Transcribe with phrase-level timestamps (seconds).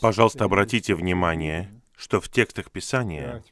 [0.00, 3.42] Пожалуйста, обратите внимание, что в текстах Писания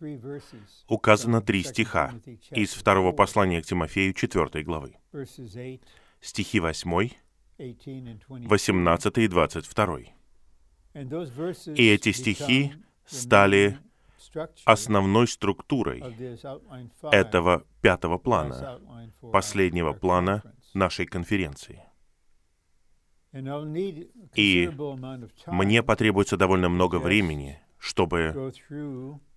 [0.88, 2.15] указано три 2 стиха
[2.50, 4.97] из второго 4, послания к Тимофею 4 главы.
[5.13, 5.79] verses 8,
[6.20, 7.18] Стихи 8, 18,
[7.58, 8.48] and 22.
[8.48, 9.98] 18 и 22.
[10.95, 12.75] And those verses И эти стихи
[13.07, 13.79] стали
[14.64, 16.02] основной структурой
[17.12, 18.80] этого пятого плана,
[19.32, 20.43] последнего плана
[20.75, 21.82] нашей конференции.
[24.34, 24.70] И
[25.46, 28.52] Мне потребуется довольно много времени, чтобы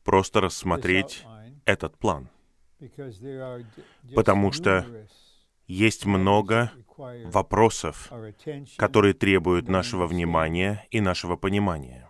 [0.03, 1.25] просто рассмотреть
[1.65, 2.29] этот план.
[4.13, 4.85] Потому что
[5.67, 8.11] Есть много вопросов,
[8.77, 12.09] которые требуют нашего внимания и нашего понимания.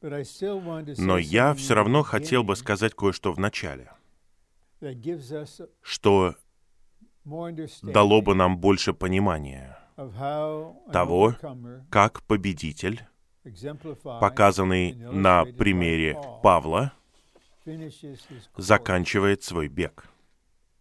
[0.00, 3.90] Но я все равно хотел бы сказать кое-что в начале,
[5.82, 6.36] что
[7.82, 9.76] дало бы нам больше понимания,
[10.92, 11.34] того,
[11.90, 13.04] как победитель,
[14.04, 16.92] показанный на примере Павла,
[18.56, 20.08] заканчивает свой бег.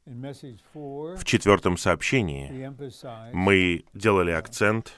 [0.06, 2.72] В четвертом сообщении
[3.34, 4.94] мы делали акцент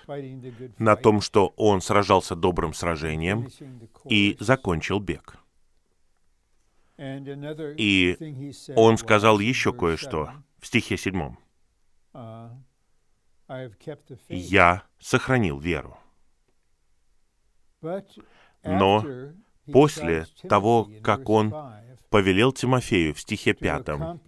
[0.77, 3.47] на том, что он сражался добрым сражением
[4.05, 5.37] и закончил бег.
[6.99, 8.17] И
[8.75, 11.39] Он сказал еще кое-что в стихе седьмом.
[14.27, 15.97] «Я сохранил веру».
[18.63, 19.03] Но
[19.71, 21.53] после того, как он
[22.09, 24.19] Повелел Тимофею в стихе пятом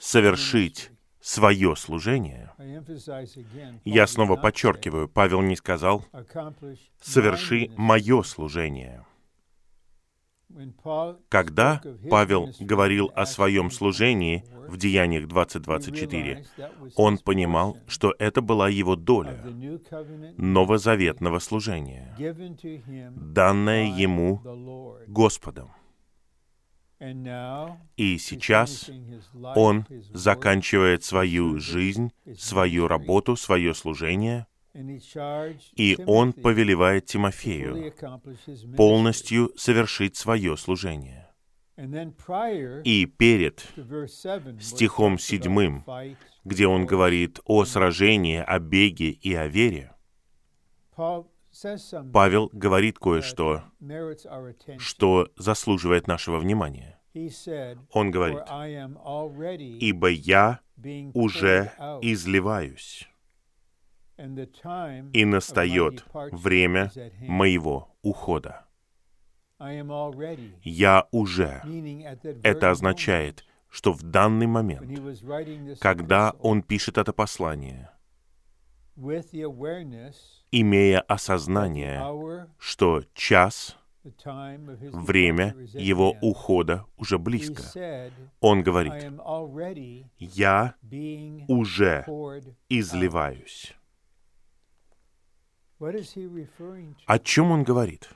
[0.00, 2.52] совершить свое служение.
[3.84, 7.74] Я снова подчеркиваю, Павел не сказал say, "Accomplish my «соверши ministry».
[7.76, 9.04] мое служение».
[11.28, 17.18] Когда Павел говорил о своем 20:24, служении в Деяниях he 20.24, realized that was он
[17.18, 19.42] понимал, что это была его доля
[20.36, 22.14] новозаветного служения,
[23.16, 24.40] данное ему.
[25.06, 25.70] Господом.
[27.96, 28.90] И сейчас
[29.56, 37.92] он заканчивает свою жизнь, свою работу, свое служение, и он повелевает Тимофею
[38.76, 41.28] полностью совершить свое служение.
[41.76, 45.84] И перед to verse 7, where it стихом седьмым,
[46.44, 49.94] где он говорит о сражении, о беге и о вере,
[52.12, 53.64] Павел говорит кое-что,
[54.78, 57.00] что заслуживает нашего внимания.
[57.12, 58.38] Он "For говорит,
[59.80, 60.60] «Ибо я
[61.14, 63.08] уже изливаюсь,
[65.12, 68.64] и настает время моего ухода».
[70.62, 71.62] «Я уже»
[72.42, 74.90] Это означает, что в данный момент,
[75.80, 77.90] когда он пишет это послание,
[80.50, 82.02] имея осознание,
[82.58, 88.10] что час, время его ухода уже близко,
[88.40, 89.12] он говорит,
[90.18, 90.74] «Я
[91.48, 92.04] уже
[92.68, 93.74] изливаюсь».
[97.06, 98.10] О чем он говорит?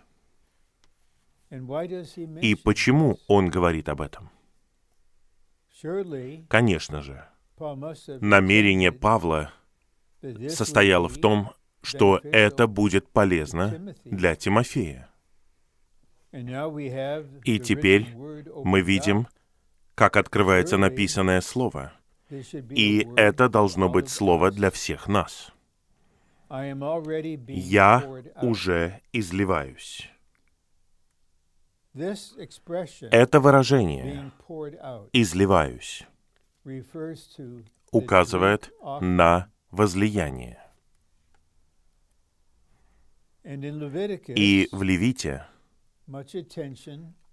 [1.50, 4.30] И почему он говорит об этом?
[6.48, 7.26] Конечно же,
[8.20, 9.52] намерение Павла
[10.48, 15.08] состояло в том, что это будет полезно для Тимофея.
[16.32, 19.28] И теперь Мы видим,
[19.94, 21.92] как открывается написанное слово.
[22.30, 25.53] И это должно быть слово для всех нас.
[27.48, 30.10] Я уже изливаюсь.
[31.94, 34.32] Это выражение
[35.12, 36.06] «изливаюсь»
[37.92, 40.60] указывает на возлияние.
[43.44, 45.46] И в Левите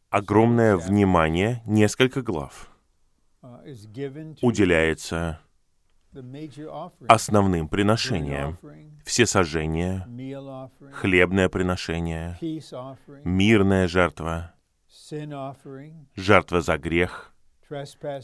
[0.10, 2.70] огромное внимание, несколько глав,
[3.42, 5.42] uh, уделяется
[7.08, 7.68] основным
[9.06, 12.38] Всесожжение, meal offering, хлебное приношение,
[13.24, 14.54] мирная жертва,
[16.16, 17.34] жертва за грех,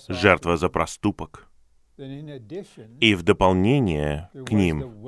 [0.08, 1.50] жертва за проступок.
[1.98, 5.02] И в дополнение к ним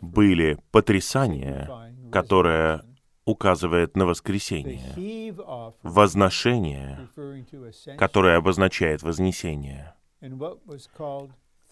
[0.00, 1.70] были потрясания,
[2.10, 2.82] которое
[3.24, 5.32] указывает на воскресение,
[5.82, 7.08] возношение,
[7.96, 9.94] которое обозначает вознесение,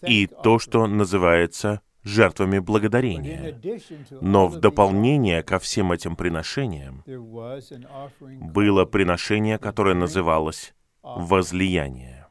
[0.01, 9.57] и то, что называется жертвами in Но в дополнение ко всем этим приношениям было приношение,
[9.57, 12.27] которое называлось возлияние.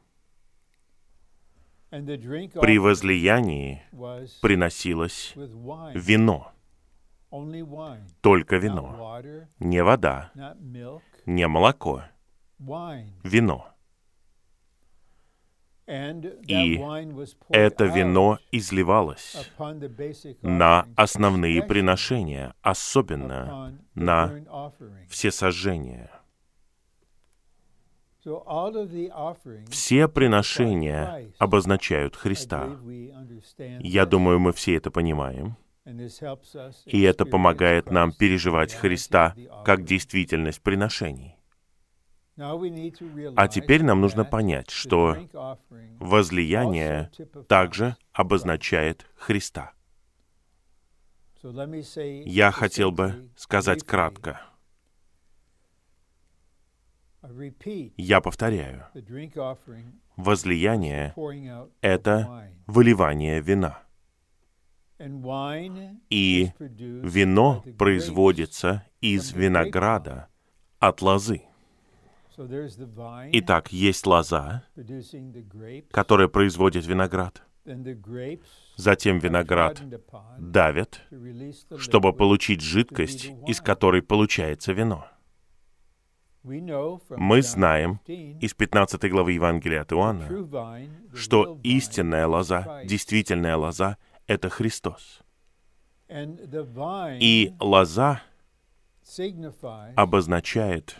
[1.91, 3.83] При возлиянии
[4.41, 6.51] приносилось вино.
[8.21, 9.21] только вино.
[9.59, 10.31] Не вода,
[11.25, 12.03] не молоко,
[13.23, 13.74] вино.
[15.87, 16.79] И
[17.49, 19.51] Это вино изливалось
[20.41, 24.33] на основные приношения, особенно на
[28.87, 32.79] the offerings, Все приношения обозначают Христа.
[33.79, 35.55] Я думаю, мы все это понимаем.
[36.87, 41.34] И это помогает нам переживать Христа как действительность приношений.
[42.37, 45.17] А теперь нам нужно понять, что
[45.99, 47.09] возлияние
[47.47, 49.71] также обозначает Христа.
[52.25, 54.41] Я хотел бы сказать кратко.
[57.97, 58.85] Я повторяю.
[60.17, 61.13] Возлияние
[61.81, 63.81] это выливание вина.
[66.09, 70.27] И вино производится из винограда
[70.79, 71.43] от лозы.
[72.37, 74.63] Итак, есть лоза,
[75.91, 77.43] которая производит виноград.
[78.75, 79.81] Затем виноград
[80.37, 85.07] давят, the чтобы получить жидкость, из которой получается вино.
[86.43, 90.29] Мы знаем 15, Из 15 главы Евангелия от Иоанна,
[91.11, 93.97] что истинная лоза, действительная лоза—
[94.27, 95.21] это Христос.
[97.19, 98.21] И лоза
[99.95, 100.97] обозначает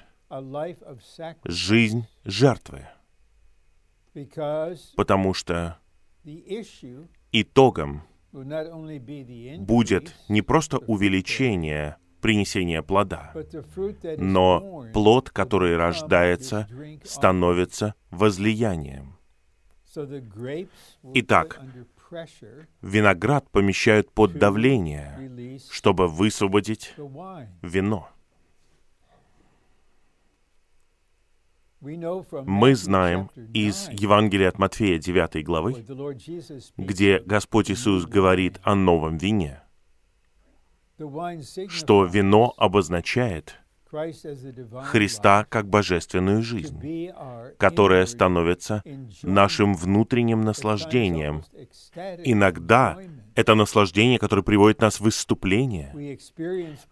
[1.46, 2.88] жизнь жертвы,
[4.96, 5.78] потому что
[7.32, 8.04] итогом
[9.60, 13.34] будет не просто увеличение принесения плода,
[14.18, 16.68] но плод, который рождается,
[17.04, 19.18] становится возлиянием.
[21.14, 21.62] Итак,
[22.82, 26.94] Виноград помещают под давление, чтобы высвободить
[27.62, 28.10] вино.
[31.86, 35.86] Мы знаем из 9, Евангелия от Матфея 9 where главы,
[36.78, 39.62] где Господь Иисус говорит о новом вине,
[41.68, 43.60] что вино обозначает
[44.86, 47.12] Христа как божественную жизнь,
[47.58, 48.82] которая становится
[49.22, 51.44] нашим внутренним наслаждением.
[52.24, 52.98] Иногда
[53.36, 56.18] это наслаждение, которое приводит нас в выступление.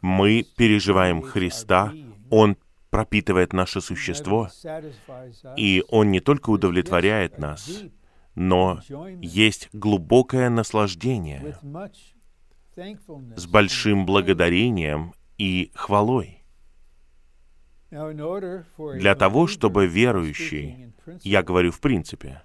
[0.02, 1.94] Мы переживаем Христа,
[2.30, 2.58] Он
[2.94, 4.50] пропитывает наше существо,
[5.58, 7.84] и Он не только удовлетворяет нас,
[8.36, 8.82] но
[9.20, 11.58] есть глубокое наслаждение
[13.36, 16.46] с большим благодарением и хвалой.
[17.90, 22.44] Для того, чтобы верующий, Я говорю в принципе,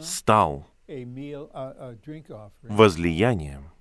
[0.00, 0.66] стал
[2.62, 3.73] возлиянием.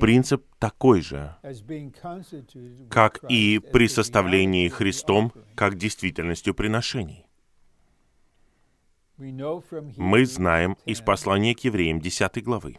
[0.00, 1.36] Принцип такой же,
[2.88, 7.26] как и при составлении Христом, как действительностью приношений.
[9.16, 12.78] Мы знаем из 10, послания к евреям 10 главы,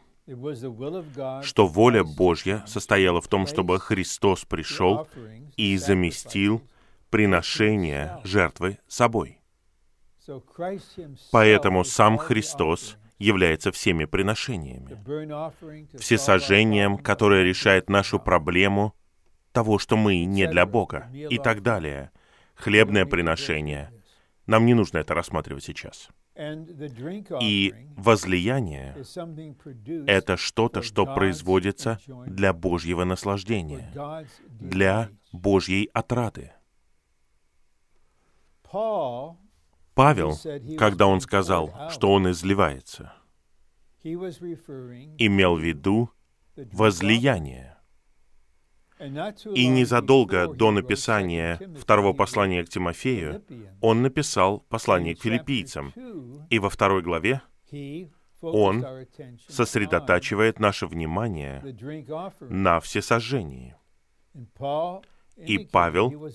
[1.41, 5.07] что воля Божья состояла в том, чтобы Христос пришел
[5.57, 6.61] и заместил
[7.09, 9.39] приношение жертвы собой.
[11.31, 14.97] Поэтому сам Христос является всеми приношениями,
[15.97, 18.93] всесожжением, problem of которое решает нашу проблему
[19.51, 22.11] того, что мы не для Бога, и так далее.
[22.55, 23.91] Хлебное приношение.
[24.45, 26.09] Нам не нужно это рассматривать сейчас.
[27.41, 28.95] И возлияние
[30.07, 33.91] это что-то, что производится для Божьего наслаждения,
[34.47, 35.09] для.
[35.33, 36.53] Божьей отрады.
[39.93, 40.37] Павел,
[40.77, 43.13] когда он сказал, что он изливается,
[44.03, 46.09] имел в виду
[46.55, 47.77] возлияние.
[49.53, 53.43] И незадолго до написания 2 Timothy, второго послания к Тимофею,
[53.81, 55.91] он написал послание к филиппийцам.
[55.95, 57.41] 2, И во второй главе
[58.41, 58.85] он
[59.49, 61.61] сосредотачивает наше внимание
[62.41, 63.75] на всесожжении.
[65.35, 66.31] И Павел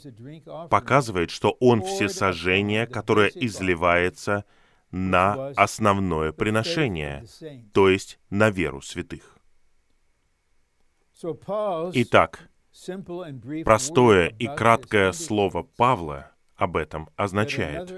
[0.69, 4.45] Показывает, что он всесожжение, которое изливается
[4.91, 7.25] на основное приношение,
[7.73, 9.39] то есть на веру святых.
[11.95, 12.49] Итак,
[13.65, 17.93] простое и краткое слово Павла об этом означает,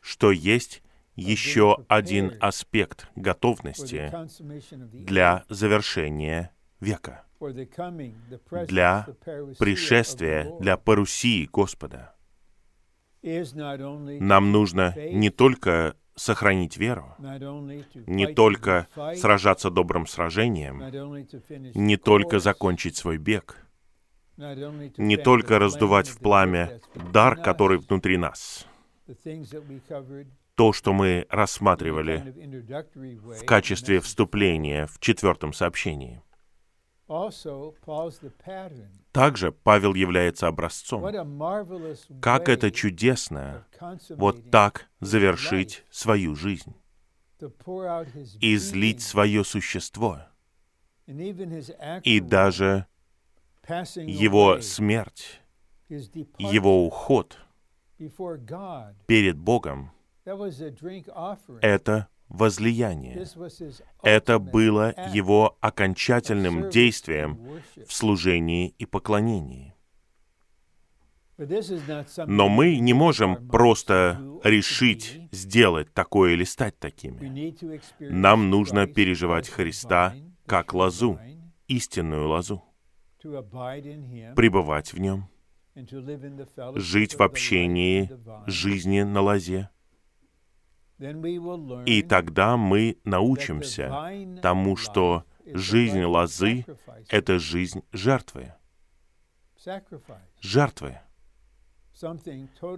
[0.00, 0.82] что есть
[1.16, 4.10] еще один аспект готовности
[4.92, 7.24] для завершения века,
[8.66, 9.06] для
[9.58, 12.14] пришествия, для парусии Господа.
[13.22, 17.14] Нам нужно не только сохранить веру,
[18.06, 20.82] не только сражаться добрым сражением,
[21.74, 23.56] не только закончить свой бег,
[24.36, 28.66] не только раздувать в пламя дар, который внутри нас.
[30.54, 32.34] То, что мы рассматривали
[32.94, 36.22] в качестве вступления в четвертом сообщении.
[39.12, 41.02] Также Павел является образцом.
[42.20, 43.66] Как это чудесно
[44.10, 46.74] вот так завершить свою жизнь
[48.40, 50.22] излить свое существо,
[51.06, 52.86] и даже
[53.66, 55.40] его смерть,
[55.88, 57.38] его уход
[59.06, 59.92] перед Богом
[61.62, 63.26] это возлияние.
[64.02, 67.38] Это было его окончательным действием
[67.86, 69.74] в служении и поклонении.
[72.26, 77.54] Но мы не можем просто решить сделать такое или стать такими.
[77.98, 80.14] Нам нужно переживать Христа
[80.46, 81.18] как лозу,
[81.66, 82.62] истинную лозу,
[83.22, 85.28] пребывать в нем,
[86.74, 88.10] жить в общении
[88.46, 89.70] жизни на лозе.
[91.86, 96.66] И тогда мы научимся тому, что жизнь лозы
[97.08, 98.54] это жизнь жертвы.
[100.40, 100.98] Жертвы,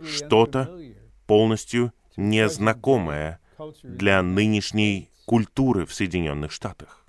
[0.04, 0.80] Что-то
[1.26, 3.40] полностью незнакомое
[3.82, 7.06] для нынешней культуры в Соединенных Штатах.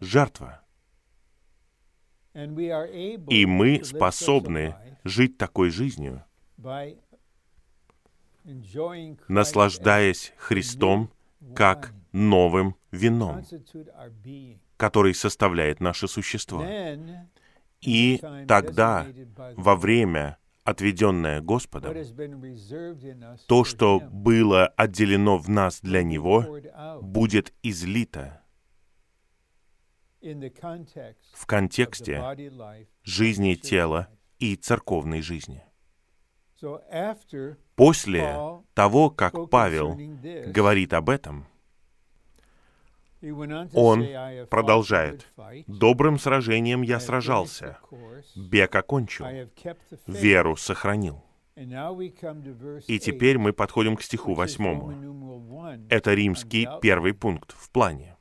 [0.00, 0.60] Жертва.
[2.34, 4.74] И мы способны
[5.04, 6.24] жить такой жизнью,
[9.28, 11.10] наслаждаясь Христом
[11.54, 13.44] как новым вином,
[14.76, 16.64] который составляет наше существо.
[17.80, 19.06] И тогда,
[19.56, 21.94] во время, отведенное Господом,
[23.46, 26.46] то, что было отделено в нас для Него,
[27.02, 28.40] будет излито
[31.34, 32.22] в контексте
[33.02, 34.08] жизни тела
[34.38, 35.62] и церковной жизни.
[37.76, 39.98] После того, как Павел
[40.46, 41.46] говорит об этом,
[43.22, 45.26] он say, «I have fought the продолжает.
[45.66, 47.78] «Добрым сражением я сражался,
[48.36, 50.20] бег окончил, I have kept the faith».
[50.20, 51.24] веру сохранил».
[51.56, 54.92] И 8, теперь мы подходим к стиху восьмому.
[55.88, 58.16] Это римский первый пункт в плане.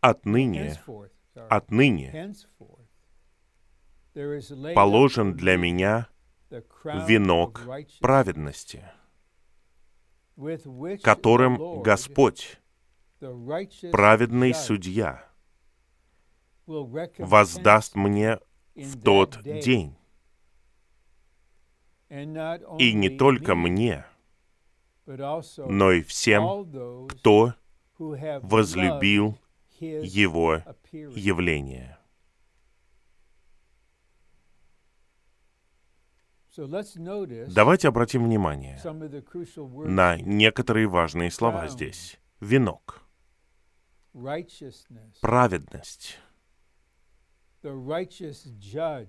[0.00, 0.74] Отныне,
[1.48, 2.34] отныне
[4.74, 6.08] положен для меня
[6.84, 7.62] венок
[8.00, 8.84] праведности,
[11.02, 12.60] которым Господь,
[13.92, 15.24] праведный судья,
[16.66, 18.38] воздаст мне
[18.74, 19.96] в тот день.
[22.78, 24.04] И не только мне,
[25.06, 27.54] но и всем, кто
[27.98, 29.38] возлюбил
[29.78, 31.98] Его явление.
[37.48, 38.78] Давайте обратим внимание
[39.88, 42.18] на некоторые важные слова здесь.
[42.40, 43.02] Венок,
[45.20, 46.18] праведность,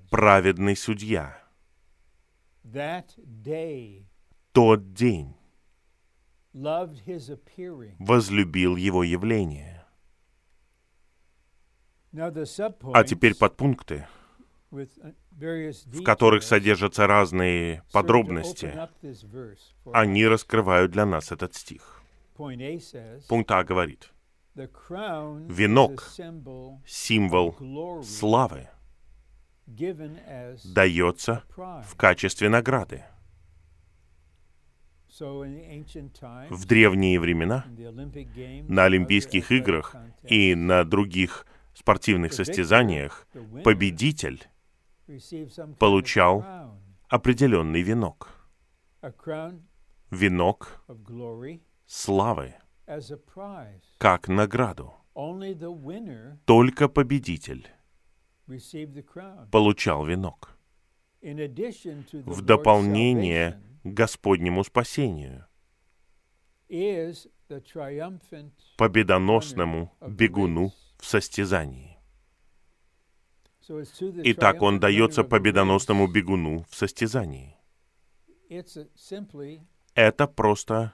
[0.09, 1.37] праведный судья.
[4.53, 5.35] Тот день.
[7.99, 9.83] возлюбил Его явление.
[12.93, 14.07] А теперь подпункты,
[14.73, 18.73] в которых содержатся разные подробности,
[19.91, 22.01] они раскрывают для нас этот стих.
[23.27, 24.11] Пункт А говорит,
[24.55, 26.11] Венок,
[26.85, 28.67] символ славы
[29.67, 33.03] дается в качестве награды.
[35.19, 37.65] В древние времена
[38.67, 43.27] на Олимпийских играх и на других спортивных состязаниях
[43.63, 44.43] победитель
[45.79, 46.43] получал
[47.09, 48.49] определенный венок.
[50.11, 50.83] Венок
[51.85, 52.55] славы,
[53.97, 54.93] как награду.
[56.45, 57.67] Только победитель
[59.51, 60.57] получал венок.
[61.21, 65.45] В дополнение к Господнему спасению,
[68.77, 71.97] победоносному бегуну в состязании.
[73.69, 77.55] The Итак, он дается победоносному бегуну в состязании.
[79.95, 80.93] Это просто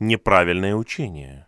[0.00, 1.46] неправильное учение.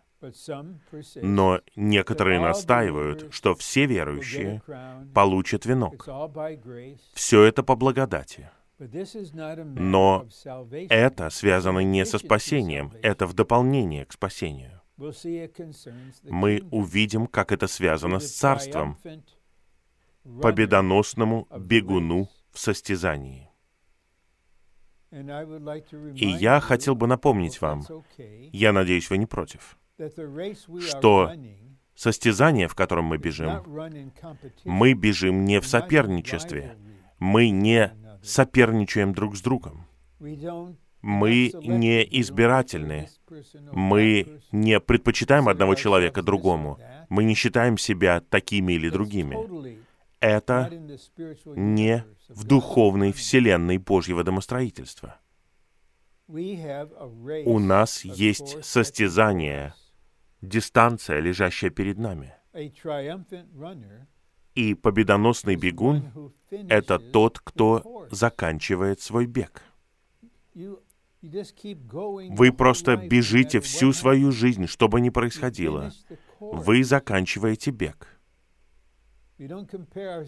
[1.15, 4.61] Но некоторые настаивают, что все верующие
[5.13, 6.07] получат венок.
[7.13, 8.49] Все это по благодати.
[8.77, 10.27] Но
[10.89, 14.81] это связано не со спасением, это в дополнение к спасению.
[16.23, 18.97] Мы увидим, как это связано с царством,
[20.23, 23.49] победоносному бегуну в состязании.
[25.11, 27.83] И я хотел бы напомнить вам,
[28.53, 29.77] я надеюсь, вы не против,
[30.79, 31.33] что
[31.95, 33.61] состязание, в котором мы бежим,
[34.63, 36.77] мы бежим не в соперничестве,
[37.19, 37.91] мы не
[38.23, 39.85] соперничаем друг с другом.
[41.01, 43.09] Мы не избирательны.
[43.71, 46.79] Мы не предпочитаем одного человека другому.
[47.09, 49.35] Мы не считаем себя такими или другими.
[50.21, 50.71] Это
[51.45, 55.19] не в духовной вселенной Божьего домостроительства.
[56.27, 59.73] У нас есть состязание,
[60.41, 62.35] дистанция, лежащая перед нами.
[64.53, 66.33] И победоносный бегун—
[66.69, 69.63] это тот, кто заканчивает свой бег.
[70.53, 75.91] Вы просто бежите всю свою жизнь, что бы ни происходило.
[76.39, 78.20] Вы заканчиваете бег.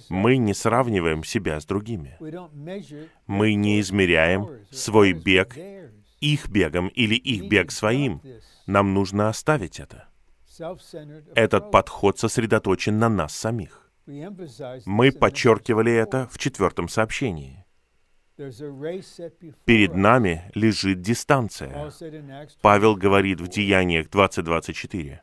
[0.09, 2.17] Мы не сравниваем себя с другими.
[3.27, 5.55] Мы не измеряем свой бег
[6.23, 8.21] их бегом или их бег своим.
[8.65, 10.07] Нам нужно оставить это.
[11.35, 13.91] Этот подход сосредоточен на нас самих.
[14.05, 17.65] Мы подчеркивали это в четвертом сообщении.
[19.65, 21.91] Перед нами лежит дистанция.
[22.61, 25.19] Павел говорит в Деяниях 20.24.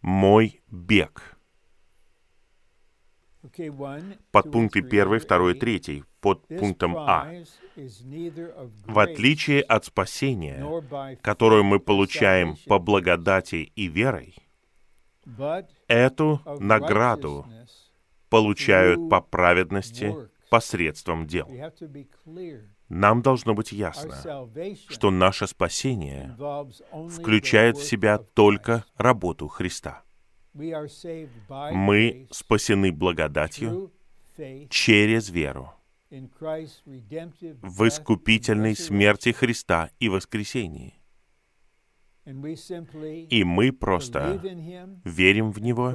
[0.00, 1.33] «Мой бег».
[4.30, 7.30] Под пункты 1, 2, 3, под пунктом А.
[8.86, 10.64] В отличие от спасения,
[11.20, 14.34] которое мы получаем по благодати и верой,
[15.88, 17.46] эту награду
[18.30, 20.14] получают по праведности
[20.50, 21.50] посредством дел.
[22.88, 24.48] Нам должно быть ясно,
[24.88, 26.36] что наше спасение
[27.10, 30.03] включает в себя только работу Христа.
[30.54, 33.92] Мы спасены благодатью
[34.70, 35.72] через веру
[36.10, 40.94] в искупительной смерти Христа и воскресении.
[42.24, 44.40] И мы просто
[45.04, 45.92] верим в Него,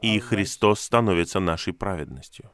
[0.00, 2.50] и Христос становится нашей праведностью.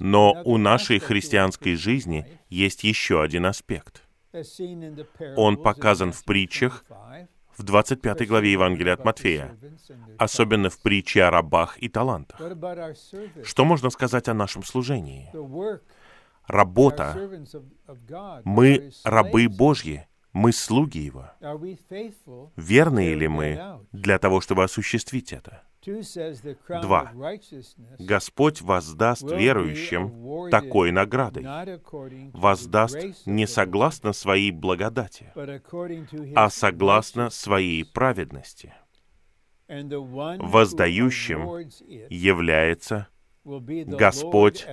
[0.00, 4.02] Но у нашей христианской жизни есть еще один аспект.
[5.36, 6.84] Он показан в притчах
[7.56, 9.56] в 25 главе Евангелия от Матфея,
[10.18, 12.40] особенно в притче о рабах и талантах.
[13.44, 15.30] Что можно сказать о нашем служении?
[16.46, 17.16] Работа.
[18.44, 21.30] Мы рабы Божьи, мы слуги Его.
[22.56, 25.62] Верны ли мы для того, чтобы осуществить это?
[26.82, 27.12] Два.
[27.98, 31.44] Господь воздаст верующим такой наградой.
[32.32, 35.32] Воздаст не согласно своей благодати,
[36.34, 38.74] а согласно своей праведности.
[39.68, 41.68] Воздающим
[42.10, 43.08] является
[43.44, 44.66] Господь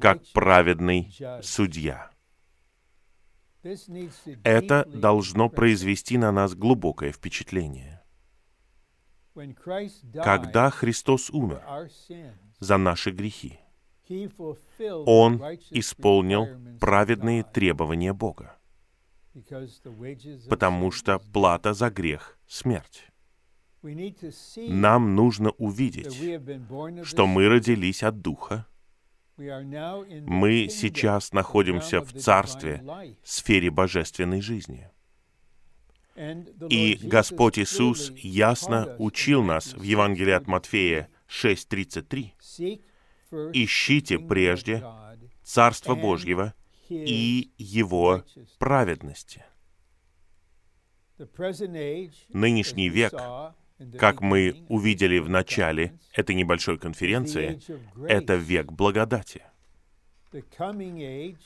[0.00, 2.10] как праведный судья.
[4.44, 7.95] Это должно произвести на нас глубокое впечатление.
[10.22, 11.62] Когда Христос умер
[12.58, 13.58] за наши грехи,
[15.06, 16.46] Он исполнил
[16.80, 18.56] праведные требования Бога,
[20.48, 23.08] потому что плата за грех— смерть.
[24.56, 26.14] Нам нужно увидеть,
[27.04, 28.66] что мы родились от Духа,
[29.36, 32.82] мы сейчас находимся в Царстве,
[33.22, 34.90] сфере божественной жизни.
[36.70, 42.80] И Господь Иисус ясно учил нас в Евангелии от Матфея 6.33.
[43.52, 44.82] «Ищите прежде
[45.42, 46.54] Царство Божьего
[46.88, 48.24] и Его
[48.58, 49.44] праведности».
[52.28, 53.14] Нынешний век,
[53.98, 57.60] как мы увидели в начале этой небольшой конференции,
[58.06, 59.42] это век благодати—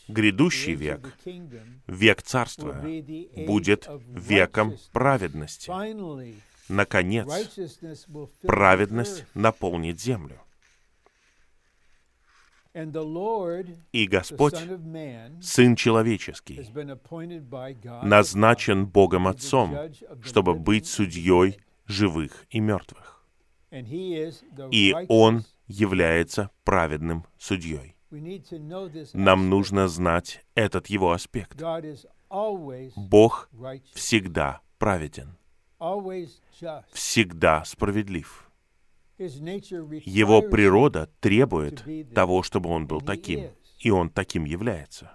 [0.08, 1.14] Грядущий век,
[1.86, 2.82] век Царства,
[3.46, 5.70] будет веком праведности.
[6.68, 7.28] Наконец,
[8.42, 10.40] праведность наполнит землю.
[13.92, 14.56] И Господь,
[15.42, 16.60] Сын Человеческий,
[18.02, 19.76] назначен Богом Отцом,
[20.22, 23.24] чтобы быть судьей живых и мертвых.
[24.70, 27.96] И Он является праведным судьей.
[29.12, 31.60] Нам нужно знать этот его аспект.
[32.96, 33.48] Бог
[33.94, 35.36] всегда праведен,
[36.92, 38.50] всегда справедлив.
[39.18, 45.12] Его природа требует того, чтобы он был таким, и он таким является.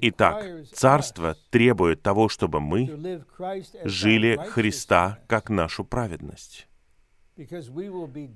[0.00, 3.22] Итак, Царство требует того, чтобы мы
[3.84, 6.66] жили Христа как нашу праведность,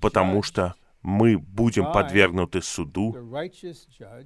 [0.00, 3.16] потому что мы будем подвергнуты суду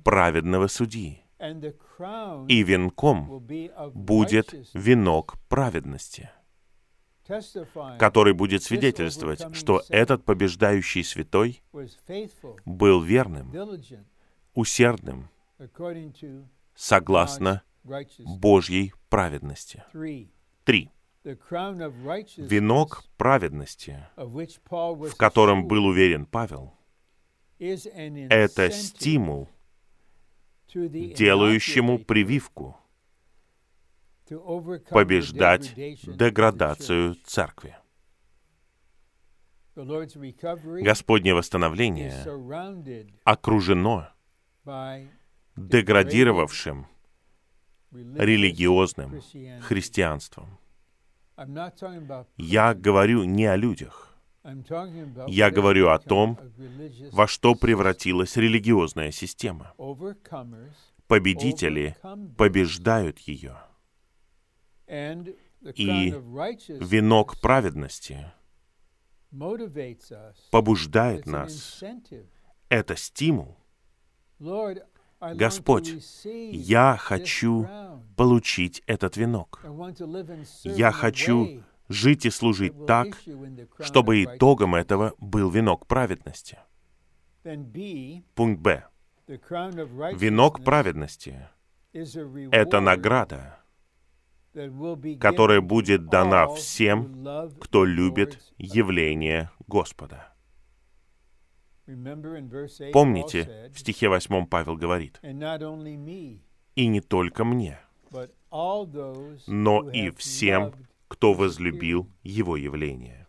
[0.04, 1.22] праведного судьи,
[2.48, 3.46] и венком
[3.94, 6.30] будет венок праведности,
[7.98, 11.62] который будет свидетельствовать, что этот побеждающий святой
[12.64, 13.52] был верным,
[14.54, 15.28] усердным,
[16.74, 17.62] согласно
[18.18, 19.84] Божьей праведности.
[20.64, 20.90] Три.
[21.24, 26.74] Венок праведности, в котором был уверен Павел,
[27.58, 29.48] это стимул,
[30.74, 32.76] делающему прививку
[34.90, 37.76] побеждать деградацию церкви.
[39.74, 42.22] Господнее восстановление
[43.24, 44.10] окружено
[45.56, 46.86] деградировавшим
[47.92, 49.22] религиозным
[49.62, 50.58] христианством.
[52.36, 54.16] Я говорю не о людях.
[55.26, 56.38] Я говорю о том,
[57.12, 59.74] во что превратилась религиозная система.
[61.06, 61.96] Победители
[62.36, 63.58] побеждают ее.
[64.86, 66.14] И
[66.68, 68.32] венок праведности
[70.50, 71.82] побуждает нас.
[72.68, 73.56] Это стимул
[75.32, 77.68] Господь, я хочу
[78.16, 79.64] получить этот венок.
[80.64, 83.18] Я хочу жить и служить так,
[83.80, 86.58] чтобы итогом этого был венок праведности.
[88.34, 88.84] Пункт Б.
[89.26, 91.48] Венок праведности—
[91.92, 93.60] это награда,
[95.20, 97.26] которая будет дана всем,
[97.60, 100.33] кто любит явление Господа.
[101.86, 107.78] Помните, в стихе 8 Павел говорит, «И не только мне,
[109.46, 110.72] но и всем,
[111.08, 113.26] кто возлюбил Его явление».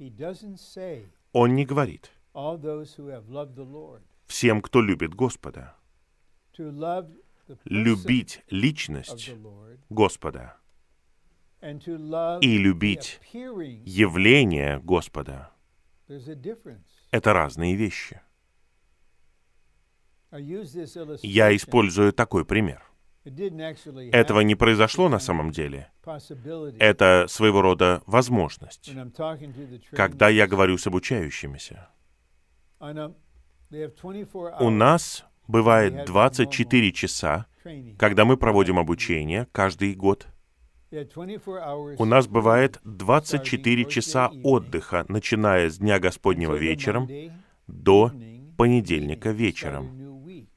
[1.34, 2.12] Он не говорит,
[4.26, 5.76] «Всем, кто любит Господа».
[7.66, 9.34] Любить личность
[9.90, 10.58] Господа
[12.42, 13.20] и любить
[13.86, 15.52] явление Господа—
[17.12, 18.22] это разные вещи.
[21.22, 22.84] Я использую такой пример.
[23.26, 25.90] Этого не произошло на самом деле.
[26.80, 28.92] Это своего рода возможность.
[29.92, 31.90] Когда я говорю с обучающимися,
[34.60, 37.48] у нас бывает 24 часа,
[37.98, 40.28] когда мы проводим обучение каждый год.
[40.92, 47.10] У нас бывает 24 часа отдыха, начиная с Дня Господнего вечером
[47.68, 48.12] до
[48.56, 50.05] понедельника вечером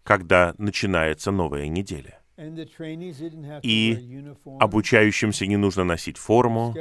[0.09, 2.19] когда начинается новая неделя.
[3.63, 4.25] И
[4.59, 6.75] обучающимся не нужно носить форму,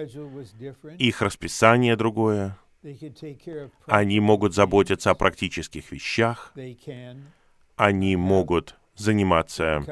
[0.98, 2.58] их расписание другое,
[3.86, 6.54] они могут заботиться о практических вещах,
[7.76, 9.84] они могут заниматься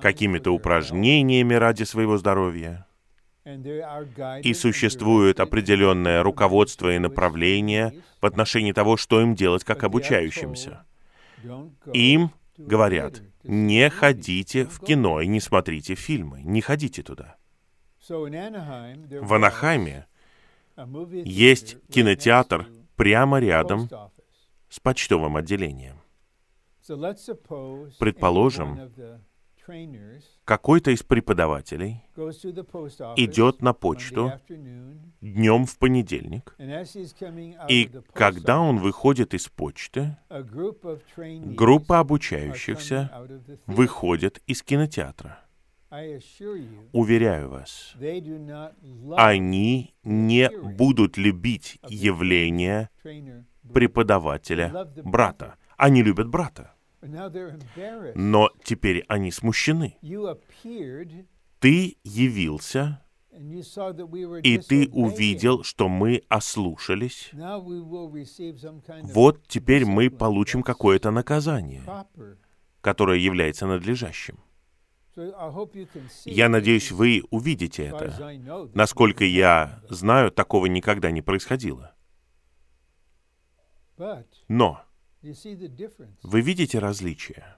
[0.00, 2.88] какими-то упражнениями ради своего здоровья.
[4.42, 10.84] И существует определенное руководство и направление в отношении того, что им делать как обучающимся.
[11.92, 17.36] Им говорят, не ходите в кино и не смотрите фильмы, не ходите туда.
[18.08, 20.06] В Анахайме
[21.24, 23.88] есть кинотеатр прямо рядом
[24.68, 26.00] с почтовым отделением.
[27.98, 28.90] Предположим,
[30.44, 32.02] какой-то из преподавателей
[33.16, 34.32] идет на почту
[35.20, 36.56] днем в понедельник,
[37.68, 43.10] и когда он выходит из почты, группа обучающихся
[43.66, 45.38] выходит из кинотеатра.
[46.92, 47.94] Уверяю вас,
[49.16, 52.88] они не будут любить явление
[53.72, 55.56] преподавателя брата.
[55.76, 56.74] Они любят брата.
[58.14, 59.96] Но теперь они смущены.
[61.58, 63.02] Ты явился,
[64.42, 67.30] и ты увидел, что мы ослушались.
[69.14, 71.82] Вот теперь мы получим какое-то наказание,
[72.80, 74.38] которое является надлежащим.
[76.24, 78.70] Я надеюсь, вы увидите это.
[78.74, 81.94] Насколько я знаю, такого никогда не происходило.
[84.48, 84.82] Но
[85.22, 87.56] вы видите различия?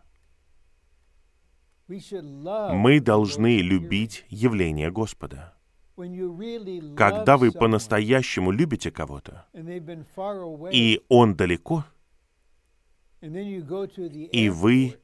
[1.89, 5.55] Мы должны любить явление Господа.
[6.97, 9.47] Когда вы по-настоящему любите кого-то,
[10.73, 11.85] и он далеко,
[13.21, 14.99] и вы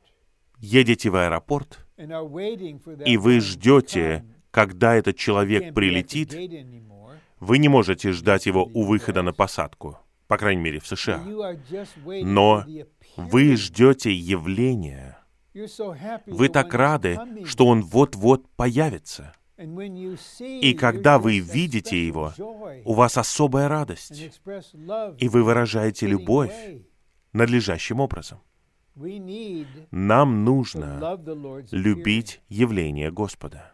[0.59, 6.35] едете в аэропорт, и вы ждете, когда этот человек прилетит,
[7.39, 9.99] вы не можете ждать его у выхода на посадку,
[10.31, 11.21] по крайней мере в США.
[12.23, 12.65] Но
[13.17, 15.19] вы ждете явления.
[16.27, 19.33] Вы так рады, что он вот-вот появится.
[19.59, 22.33] И когда вы видите его,
[22.85, 24.31] у вас особая радость,
[25.19, 26.55] и вы выражаете любовь
[27.33, 28.39] надлежащим образом.
[29.91, 31.19] Нам нужно
[31.73, 33.73] любить явление Господа.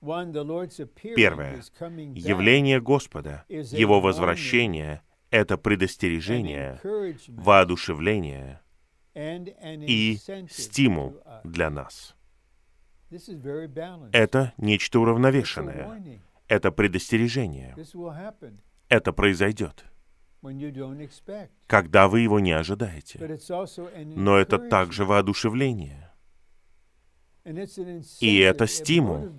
[0.00, 1.62] Первое.
[2.14, 5.02] Явление Господа, Его возвращение—
[5.32, 6.78] это предостережение,
[7.28, 8.60] воодушевление
[9.14, 10.18] и
[10.48, 12.14] стимул для нас.
[14.12, 16.20] Это нечто уравновешенное.
[16.46, 17.74] Это предостережение.
[18.88, 19.84] Это произойдет
[21.68, 23.18] когда вы его не ожидаете.
[24.16, 26.12] Но это также воодушевление.
[28.20, 29.30] И это стимул.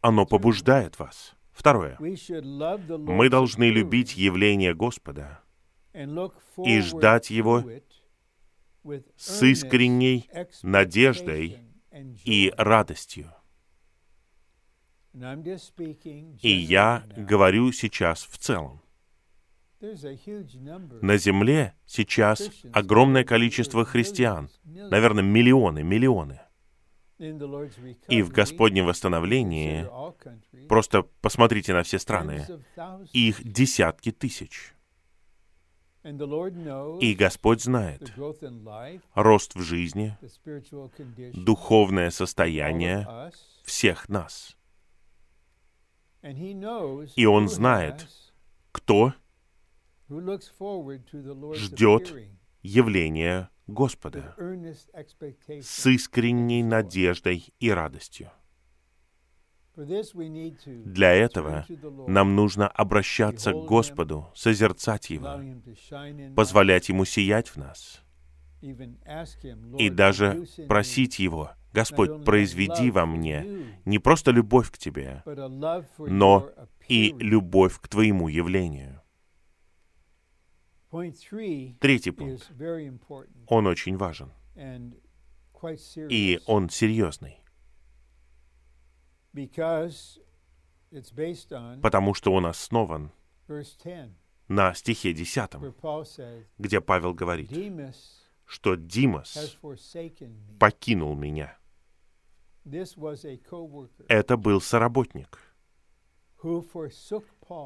[0.00, 1.34] Оно побуждает вас.
[1.58, 1.98] Второе.
[1.98, 5.40] Мы должны любить явление Господа
[5.92, 7.64] и ждать Его
[9.16, 10.30] с искренней
[10.62, 11.58] надеждой
[12.24, 13.34] и радостью.
[15.12, 18.80] И я говорю сейчас в целом.
[19.80, 26.40] На Земле сейчас огромное количество христиан, наверное, миллионы, миллионы.
[27.18, 29.86] И в Господнем восстановлении,
[30.68, 32.46] просто посмотрите на все страны,
[33.12, 34.72] их десятки тысяч.
[36.04, 38.14] И Господь знает
[39.14, 40.16] рост в жизни,
[41.34, 43.32] духовное состояние
[43.64, 44.56] всех нас.
[46.22, 48.06] И Он знает,
[48.70, 49.12] кто
[51.54, 52.14] ждет
[52.62, 54.34] явления Господа
[55.60, 58.30] с искренней надеждой и радостью.
[59.76, 61.64] Для этого
[62.08, 65.40] нам нужно обращаться к Господу, созерцать Его,
[66.34, 68.02] позволять Ему сиять в нас,
[68.60, 73.46] и даже просить Его, Господь, произведи во мне
[73.84, 75.22] не просто любовь к Тебе,
[75.98, 76.50] но
[76.88, 78.97] и любовь к Твоему явлению.
[81.80, 82.50] Третий пункт.
[83.46, 84.32] Он очень важен.
[86.08, 87.40] И он серьезный.
[91.82, 93.12] Потому что он основан
[94.48, 95.50] на стихе 10,
[96.58, 97.50] где Павел говорит,
[98.46, 99.58] что Димас
[100.58, 101.58] покинул меня.
[104.08, 105.38] Это был соработник,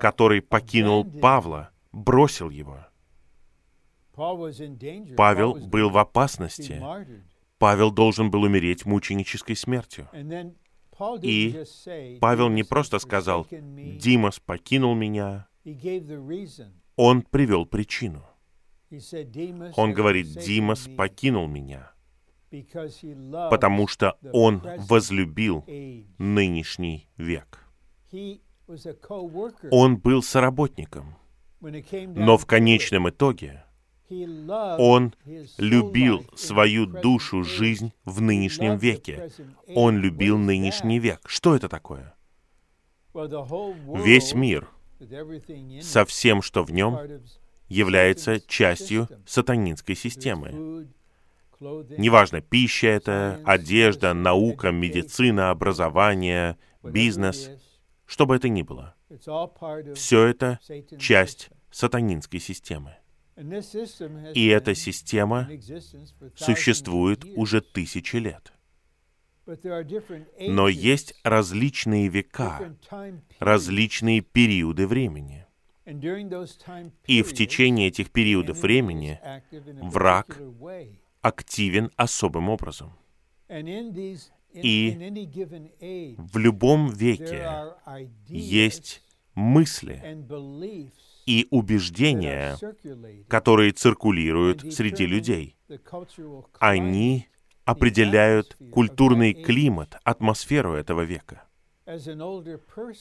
[0.01, 2.85] который покинул Павла, бросил его.
[4.15, 6.83] Павел был в опасности.
[7.59, 10.09] Павел должен был умереть мученической смертью.
[11.23, 11.65] И
[12.21, 15.47] Павел не просто сказал, «Димас покинул меня»,
[16.97, 18.25] он привел причину.
[19.77, 21.93] Он говорит, «Димас покинул меня»,
[22.51, 25.65] потому что он возлюбил
[26.19, 27.67] нынешний век.
[29.71, 31.17] Он был соработником,
[31.61, 33.65] но в конечном итоге
[34.79, 35.15] он
[35.59, 39.31] любил свою душу, жизнь в нынешнем веке.
[39.75, 41.21] Он любил нынешний век.
[41.27, 42.15] Что это такое?
[43.15, 44.69] Весь мир
[45.81, 46.99] со всем, что в нем,
[47.69, 50.89] является частью сатанинской системы.
[51.61, 57.51] Неважно, пища это, одежда, наука, медицина, образование, бизнес,
[58.07, 58.95] что бы это ни было.
[59.95, 60.59] Все это
[60.99, 62.97] часть сатанинской системы.
[63.37, 65.49] И эта система
[66.37, 68.53] существует уже тысячи лет.
[70.39, 72.77] Но есть различные века,
[73.39, 75.47] различные периоды времени.
[77.07, 79.19] И в течение этих периодов времени
[79.81, 80.41] враг
[81.23, 82.93] активен особым образом.
[84.53, 87.49] И в любом веке
[88.29, 89.03] есть
[89.35, 90.25] мысли
[91.27, 92.57] и убеждения,
[93.29, 95.57] которые циркулируют среди людей.
[96.59, 97.29] Они
[97.65, 101.45] определяют культурный климат, атмосферу этого века.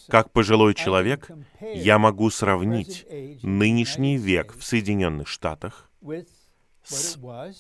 [0.08, 1.30] Как пожилой человек,
[1.60, 3.06] я могу сравнить
[3.44, 5.92] нынешний век в Соединенных Штатах
[6.84, 7.18] с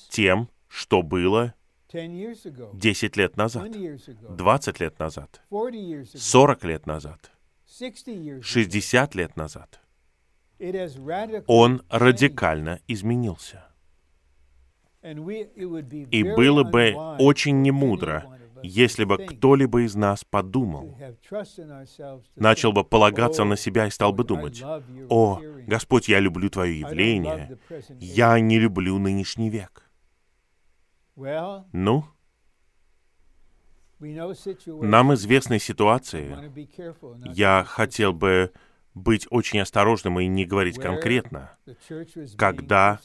[0.10, 1.54] тем, что было
[1.94, 7.32] 10 лет назад, 20 лет назад, 40 лет назад,
[7.68, 9.82] 60 лет назад.
[11.48, 13.66] Он радикально изменился.
[15.04, 20.96] И было бы очень немудро, если бы кто-либо из нас подумал,
[22.36, 24.62] начал бы полагаться на себя и стал бы думать,
[25.10, 27.58] «О, Господь, я люблю Твое явление,
[28.00, 29.90] я не люблю нынешний век».
[31.16, 32.06] Ну,
[34.00, 36.36] нам известны ситуации.
[37.34, 38.52] Я хотел бы
[38.94, 41.58] быть очень осторожным и не говорить конкретно,
[42.38, 43.00] когда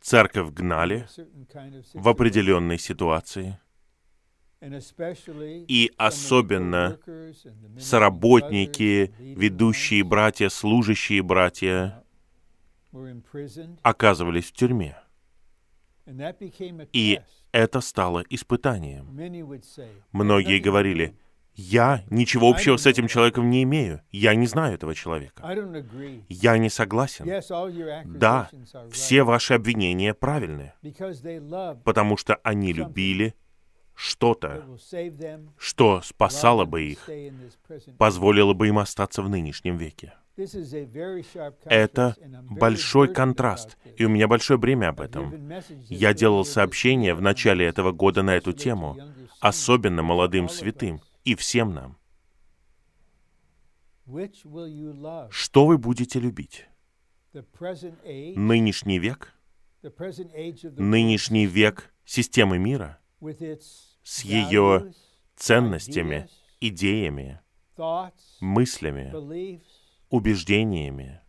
[0.00, 1.06] церковь гнали
[1.94, 3.58] в определенной ситуации,
[4.62, 6.98] и особенно
[7.78, 12.04] соработники, ведущие братья, служащие братья
[13.82, 14.96] оказывались в тюрьме.
[16.92, 17.20] И
[17.52, 19.06] это стало испытанием.
[20.12, 21.16] Многие говорили,
[21.54, 24.00] я ничего общего с этим человеком не имею.
[24.10, 25.42] Я не знаю этого человека.
[26.28, 27.26] Я не согласен.
[28.04, 28.48] Да,
[28.90, 30.72] все ваши обвинения правильны,
[31.84, 33.34] потому что они любили
[33.94, 34.64] что-то,
[35.58, 37.08] что спасало бы их,
[37.98, 40.14] позволило бы им остаться в нынешнем веке.
[41.66, 42.16] Это
[42.48, 45.52] большой контраст, и у меня большое бремя об этом.
[45.88, 48.96] Я делал сообщение в начале этого года на эту тему,
[49.40, 51.96] особенно молодым святым и всем нам.
[55.30, 56.66] Что вы будете любить?
[57.32, 59.34] Нынешний век?
[60.76, 62.98] Нынешний век системы мира
[64.02, 64.92] с ее
[65.36, 66.28] ценностями,
[66.60, 67.40] идеями,
[68.40, 69.60] мыслями,
[70.10, 71.20] убеждениями?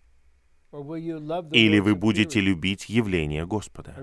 [0.71, 3.95] Или вы будете любить явление Господа?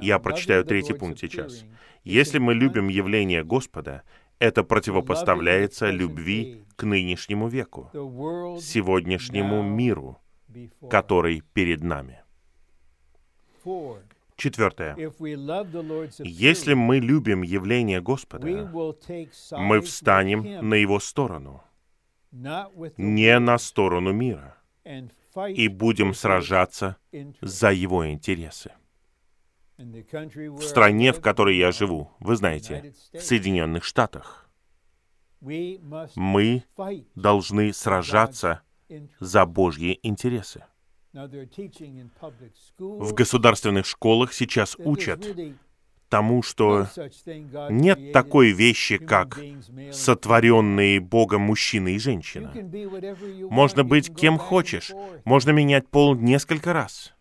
[0.00, 1.64] Я прочитаю третий пункт сейчас.
[2.04, 4.04] Если мы любим явление Господа,
[4.38, 7.90] это противопоставляется любви к нынешнему веку,
[8.60, 10.18] сегодняшнему миру,
[10.90, 12.22] который перед нами.
[14.36, 14.96] Четвертое.
[16.18, 18.70] Если мы любим явление Господа,
[19.52, 21.62] мы встанем на Его сторону—
[22.96, 24.56] не на сторону мира,
[25.48, 26.96] и будем сражаться
[27.40, 28.72] за его интересы.
[29.76, 34.48] В стране, в которой я живу, вы знаете, в Соединенных Штатах,
[35.40, 36.64] мы
[37.14, 38.62] должны сражаться
[39.18, 40.64] за Божьи интересы.
[41.12, 45.26] В государственных школах сейчас учат
[46.08, 46.86] тому, что
[47.70, 49.40] нет такой вещи, как
[49.92, 52.52] сотворенные Богом мужчина и женщина.
[53.50, 54.92] Можно быть кем хочешь,
[55.24, 57.12] можно менять пол несколько раз.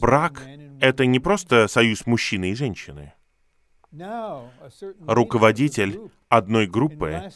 [0.00, 0.42] Брак—
[0.80, 3.12] это не просто союз мужчины и женщины.
[5.06, 7.30] Руководитель одной группы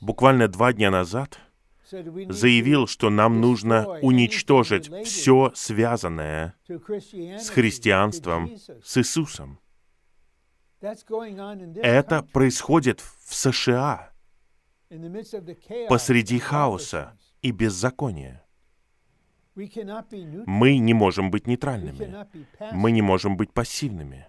[0.00, 1.38] буквально два дня назад—
[1.92, 9.58] заявил, что нам нужно уничтожить все связанное с христианством, с Иисусом.
[10.80, 14.12] Это происходит в США
[15.88, 18.44] посреди хаоса и беззакония.
[19.54, 22.26] Мы не можем быть нейтральными.
[22.72, 24.26] Мы не можем быть пассивными.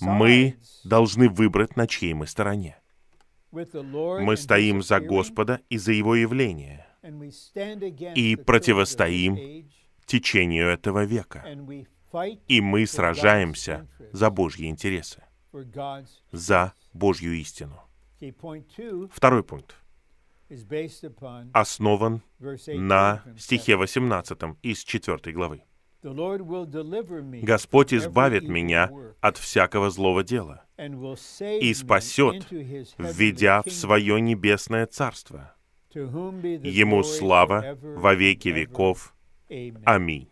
[0.00, 2.78] Мы должны выбрать, на чьей мы стороне.
[3.50, 6.86] Мы стоим за Господа и за Его явление
[8.14, 9.68] и противостоим
[10.06, 11.44] течению этого века.
[12.48, 15.22] И мы сражаемся за Божьи интересы,
[16.30, 17.80] за Божью истину.
[19.10, 19.81] Второй пункт
[21.52, 22.22] основан
[22.66, 25.62] на стихе 18 из 4 главы.
[27.42, 35.54] Господь избавит меня от всякого злого дела и спасет, введя в свое небесное царство.
[35.94, 39.14] Ему слава во веки веков.
[39.84, 40.28] Аминь.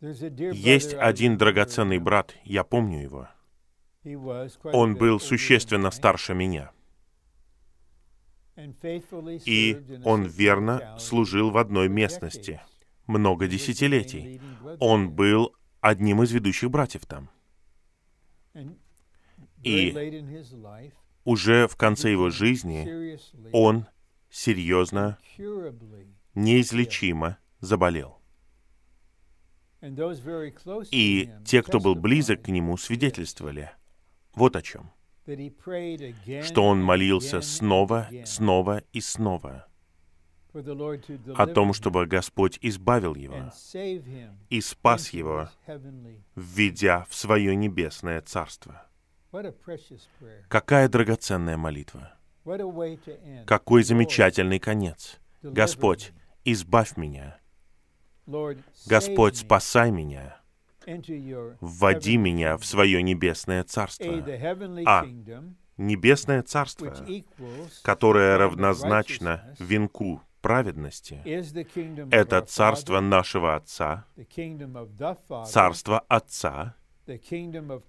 [0.00, 3.28] Есть один драгоценный брат, я помню его.
[4.64, 6.72] Он был существенно старше меня.
[9.46, 12.60] И он верно служил в одной местности
[13.06, 14.40] много десятилетий.
[14.80, 17.30] Он был одним из ведущих братьев там.
[19.62, 20.36] И
[21.24, 23.18] уже в конце его жизни
[23.52, 23.86] он
[24.30, 25.18] серьезно,
[26.34, 28.18] неизлечимо заболел.
[30.90, 33.72] И те, кто был близок к нему, свидетельствовали
[34.34, 34.90] вот о чем.
[36.42, 39.66] Что он молился снова, снова и снова
[40.54, 43.50] о том, чтобы Господь избавил его
[44.50, 45.48] и спас его,
[46.34, 48.86] введя в свое небесное царство.
[50.48, 52.14] Какая драгоценная молитва.
[53.46, 55.18] Какой замечательный конец.
[55.42, 56.12] Господь,
[56.44, 57.38] избавь меня.
[58.86, 60.41] Господь, спасай меня.
[61.60, 64.24] Вводи меня в свое небесное царство.
[64.86, 65.06] А.
[65.78, 66.94] Небесное царство,
[67.82, 71.22] которое равнозначно венку праведности,
[72.10, 74.04] это царство нашего Отца,
[75.46, 76.76] царство Отца,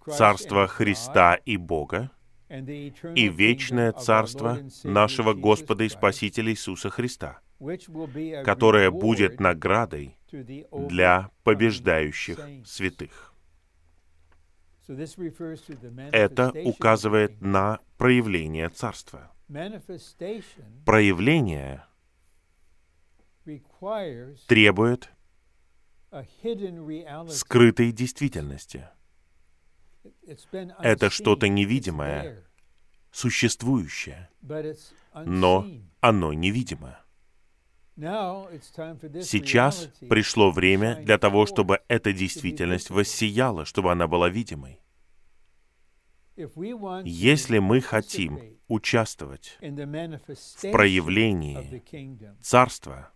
[0.08, 2.12] царство Христа и Бога,
[2.50, 7.42] и вечное царство нашего Господа и Спасителя Иисуса Христа,
[8.46, 10.18] которое будет наградой
[10.72, 13.34] для побеждающих святых.
[16.12, 19.32] Это указывает на проявление царства.
[20.86, 21.86] Проявление
[24.48, 25.10] требует
[27.30, 28.88] скрытой действительности.
[30.80, 32.44] Это что-то невидимое,
[33.12, 34.30] существующее,
[35.14, 35.68] но
[36.02, 37.03] оно невидимо.
[37.96, 44.80] Сейчас пришло время для того, чтобы эта действительность воссияла, чтобы она была видимой.
[47.06, 51.84] Если мы хотим участвовать в проявлении
[52.42, 53.12] Царства,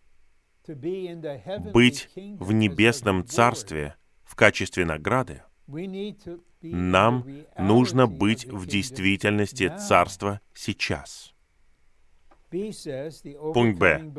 [1.73, 5.41] быть в небесном Царстве в качестве награды,
[6.61, 7.25] нам
[7.57, 11.33] нужно быть в действительности Царства сейчас.
[12.49, 14.11] Пункт Б.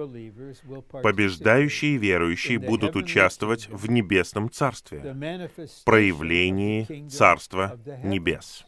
[1.02, 5.00] Побеждающие верующие будут участвовать в небесном царстве,
[5.84, 8.66] проявлении Царства Небес.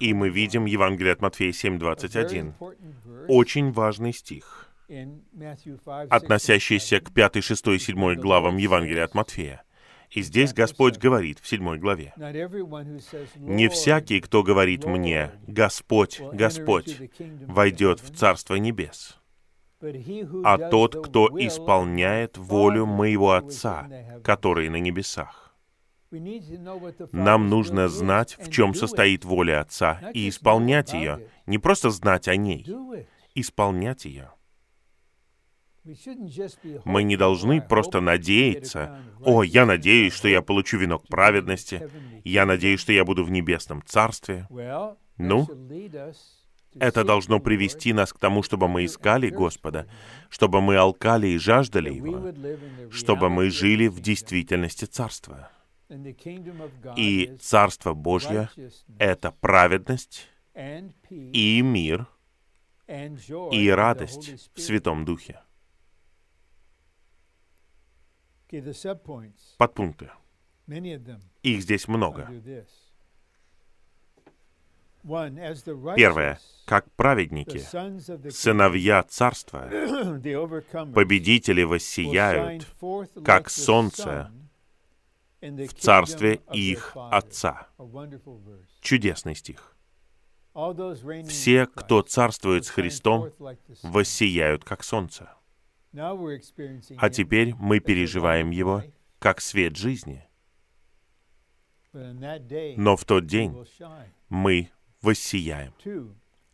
[0.00, 3.26] И мы видим Евангелие от Матфея 7.21.
[3.28, 4.70] Очень важный стих,
[6.08, 9.64] относящийся к 5, 6 и 7 главам Евангелия от Матфея.
[10.14, 12.14] И здесь Господь говорит в седьмой главе,
[13.36, 17.10] «Не всякий, кто говорит мне, Господь, Господь,
[17.48, 19.18] войдет в Царство Небес,
[20.44, 23.88] а тот, кто исполняет волю моего Отца,
[24.22, 25.52] который на небесах».
[27.10, 32.36] Нам нужно знать, в чем состоит воля Отца, и исполнять ее, не просто знать о
[32.36, 32.64] ней,
[33.34, 34.30] исполнять ее.
[36.84, 41.90] Мы не должны просто надеяться, «О, я надеюсь, что я получу венок праведности,
[42.24, 44.46] я надеюсь, что я буду в небесном царстве».
[45.16, 45.46] Ну,
[46.74, 49.86] это должно привести нас к тому, чтобы мы искали Господа,
[50.28, 52.32] чтобы мы алкали и жаждали Его,
[52.90, 55.50] чтобы мы жили в действительности Царства.
[56.96, 58.48] И Царство Божье—
[58.98, 60.28] это праведность
[61.10, 62.08] и мир
[62.88, 65.40] и радость в Святом Духе.
[69.58, 70.10] Подпункты.
[71.42, 72.30] Их здесь много.
[75.96, 76.40] Первое.
[76.64, 77.58] Как праведники,
[78.30, 79.68] сыновья царства,
[80.94, 82.66] победители воссияют,
[83.22, 84.30] как солнце
[85.42, 87.68] в царстве их Отца.
[88.80, 89.76] Чудесный стих.
[91.28, 93.30] Все, кто царствует с Христом,
[93.82, 95.28] воссияют, как солнце.
[95.96, 98.82] А теперь мы переживаем его
[99.18, 100.26] как свет жизни.
[101.92, 103.54] Но в тот день
[104.28, 104.70] мы
[105.00, 105.72] воссияем.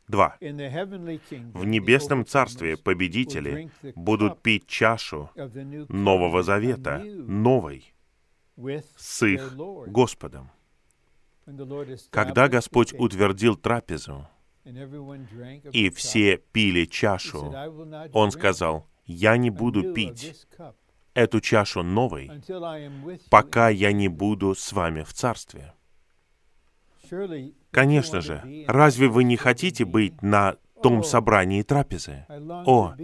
[0.06, 0.36] Два.
[0.40, 5.30] В небесном царстве победители будут пить чашу
[5.88, 7.94] Нового Завета, новой,
[8.96, 10.50] с их Господом.
[12.10, 14.28] Когда Господь утвердил трапезу,
[15.72, 17.54] и все пили чашу,
[18.12, 20.46] Он сказал, я не буду пить
[21.14, 22.30] эту чашу новой,
[23.28, 25.74] пока я не буду с вами в Царстве.
[27.72, 32.24] Конечно же, разве вы не хотите быть на том собрании трапезы?
[32.66, 32.94] О,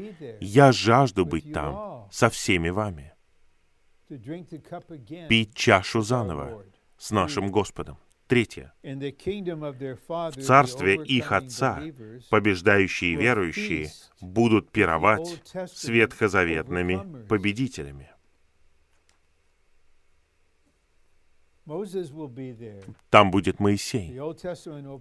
[0.41, 3.13] я жажду быть там со всеми вами.
[5.29, 6.65] Пить чашу заново
[6.97, 7.99] с нашим Господом.
[8.27, 8.73] Третье.
[8.83, 11.81] В царстве их Отца
[12.31, 18.11] побеждающие верующие будут пировать с ветхозаветными победителями.
[23.11, 24.19] Там будет Моисей.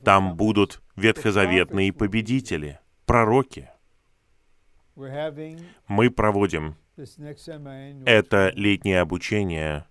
[0.04, 3.70] Там будут ветхозаветные победители, пророки.
[4.96, 6.76] Мы проводим
[8.06, 9.86] это летнее обучение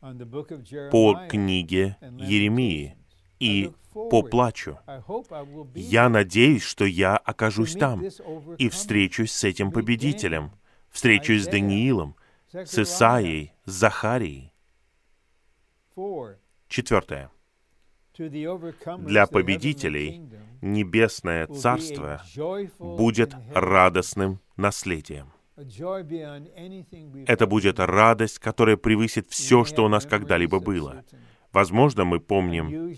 [0.00, 2.96] по книге Еремии
[3.40, 4.78] и по плачу.
[5.74, 8.04] Я надеюсь, что я окажусь там
[8.58, 10.52] и встречусь с этим победителем,
[10.90, 12.16] встречусь с Даниилом,
[12.52, 14.52] с Исаией, с Захарией.
[16.68, 17.30] Четвертое.
[18.16, 20.28] Для победителей
[20.60, 22.22] Небесное Царство
[22.78, 25.32] будет радостным наследием.
[27.26, 31.02] Это будет радость, которая превысит все, что у нас когда-либо было.
[31.52, 32.94] Возможно, мы помним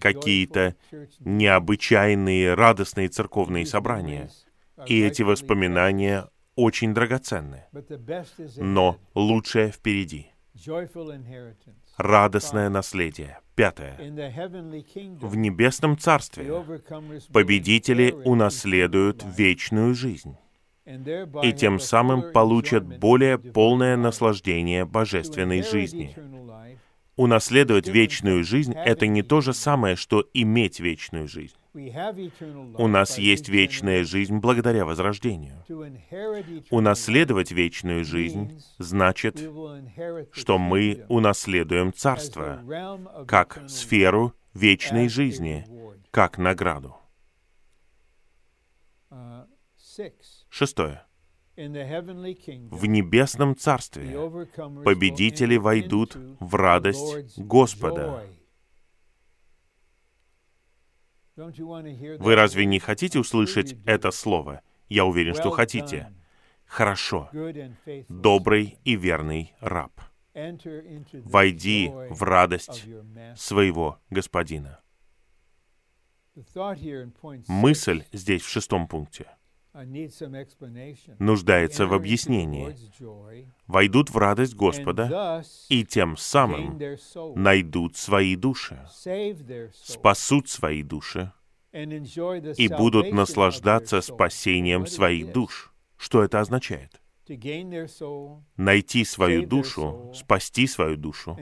[0.00, 0.74] какие-то
[1.20, 4.30] необычайные радостные церковные собрания,
[4.86, 7.64] и эти воспоминания очень драгоценны.
[8.56, 10.32] Но лучшее впереди.
[11.96, 13.38] Радостное наследие.
[13.54, 13.96] Пятое.
[15.20, 16.64] В небесном царстве
[17.32, 20.36] победители унаследуют вечную жизнь
[21.42, 26.16] и тем самым получат более полное наслаждение божественной жизни.
[27.16, 31.54] Унаследовать вечную жизнь— это не то же самое, что иметь вечную жизнь.
[31.74, 35.62] У нас есть вечная жизнь благодаря возрождению.
[36.70, 39.36] Унаследовать вечную жизнь значит,
[40.32, 42.62] что мы унаследуем Царство
[43.28, 45.66] как сферу вечной жизни,
[46.10, 46.96] как награду.
[50.50, 51.04] Шестое.
[51.56, 54.12] В небесном Царстве
[54.84, 58.24] победители войдут в радость Господа.
[61.36, 64.62] Вы разве не хотите услышать это слово?
[64.88, 66.12] Я уверен, что хотите.
[66.66, 67.30] Хорошо.
[68.08, 70.00] Добрый и верный раб.
[70.34, 72.86] Войди в радость
[73.36, 74.80] своего Господина.
[77.48, 79.26] Мысль здесь в шестом пункте
[81.18, 82.76] нуждается в объяснении.
[83.66, 86.80] Войдут в радость Господа и тем самым
[87.36, 88.80] найдут свои души,
[89.72, 91.32] спасут свои души
[91.72, 95.72] и будут наслаждаться спасением своих душ.
[95.96, 97.00] Что это означает?
[98.56, 101.38] Найти свою душу, спасти свою душу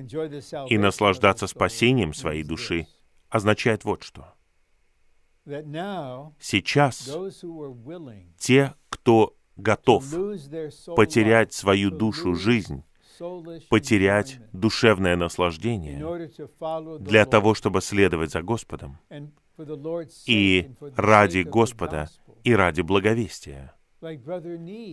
[0.68, 2.86] и наслаждаться спасением своей души
[3.30, 4.34] означает вот что.
[6.40, 7.11] Сейчас
[8.38, 10.05] те, кто готов
[10.94, 12.84] потерять свою душу, жизнь,
[13.70, 16.30] потерять душевное наслаждение
[17.01, 18.99] для того, чтобы следовать за Господом,
[20.26, 22.09] и ради Господа,
[22.44, 23.74] и ради благовестия,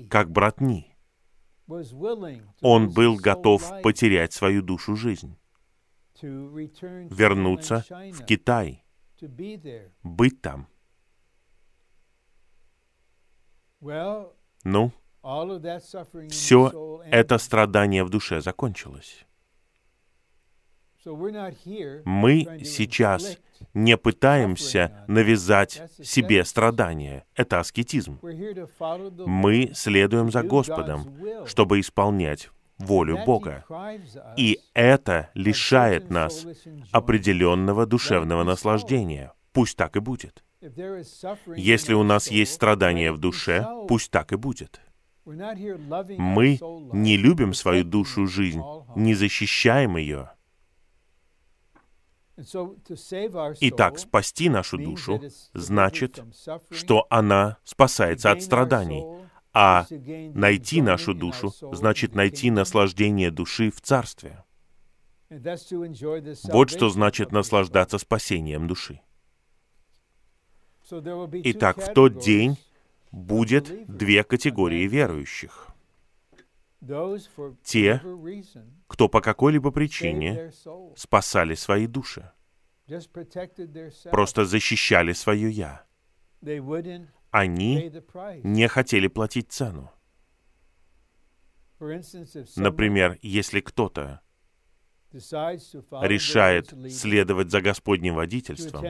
[0.10, 0.95] как брат Ни.
[2.62, 5.38] Он был готов потерять свою душу жизнь,
[6.22, 7.84] вернуться
[8.14, 8.84] в Китай,
[10.03, 10.68] быть там.
[14.63, 14.91] Ну,
[16.30, 19.26] все это страдание в душе закончилось.
[21.05, 23.38] Мы сейчас
[23.74, 27.26] не пытаемся навязать себе страдания.
[27.36, 28.20] Это аскетизм.
[28.22, 33.65] Мы следуем за Господом, чтобы исполнять волю Бога.
[34.38, 36.45] И это лишает нас
[36.91, 39.34] определенного душевного наслаждения.
[39.53, 40.43] Пусть так и будет.
[41.55, 44.82] Если у нас есть страдания в душе, пусть так и будет.
[45.26, 46.59] Мы
[46.93, 48.61] не любим свою душу жизнь,
[48.95, 50.32] не защищаем ее.
[53.61, 55.21] Итак, спасти нашу душу
[55.53, 56.21] значит,
[56.69, 59.03] что она спасается от страданий,
[59.56, 64.43] а найти нашу душу значит найти наслаждение души в Царстве.
[65.30, 68.99] Вот что значит наслаждаться спасением души.
[70.91, 72.58] Итак, в тот день
[73.12, 75.70] будет две категории верующих.
[77.64, 78.01] Те,
[78.88, 80.51] кто по какой-либо причине
[80.97, 82.30] спасали свои души,
[84.12, 85.86] просто защищали свое «я»,
[87.36, 87.91] они
[88.43, 89.91] не хотели платить цену.
[92.55, 94.21] Например, если кто-то
[95.11, 98.86] решает следовать за Господним водительством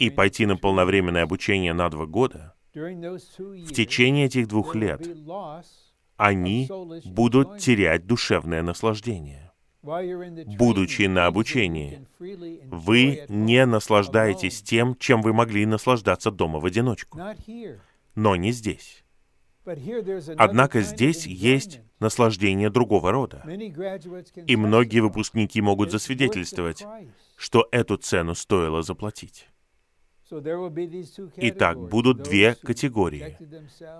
[0.00, 5.06] и пойти на полновременное обучение на два года, в течение этих двух лет
[6.16, 6.68] они
[7.04, 9.51] будут терять душевное наслаждение
[9.82, 17.18] будучи на обучении, вы не наслаждаетесь тем, чем вы могли наслаждаться дома в одиночку.
[18.14, 19.04] Но не здесь.
[20.36, 23.44] Однако здесь есть наслаждение другого рода.
[24.46, 26.84] И многие выпускники могут засвидетельствовать,
[27.36, 29.48] что эту цену стоило заплатить.
[31.36, 33.36] Итак, будут две категории.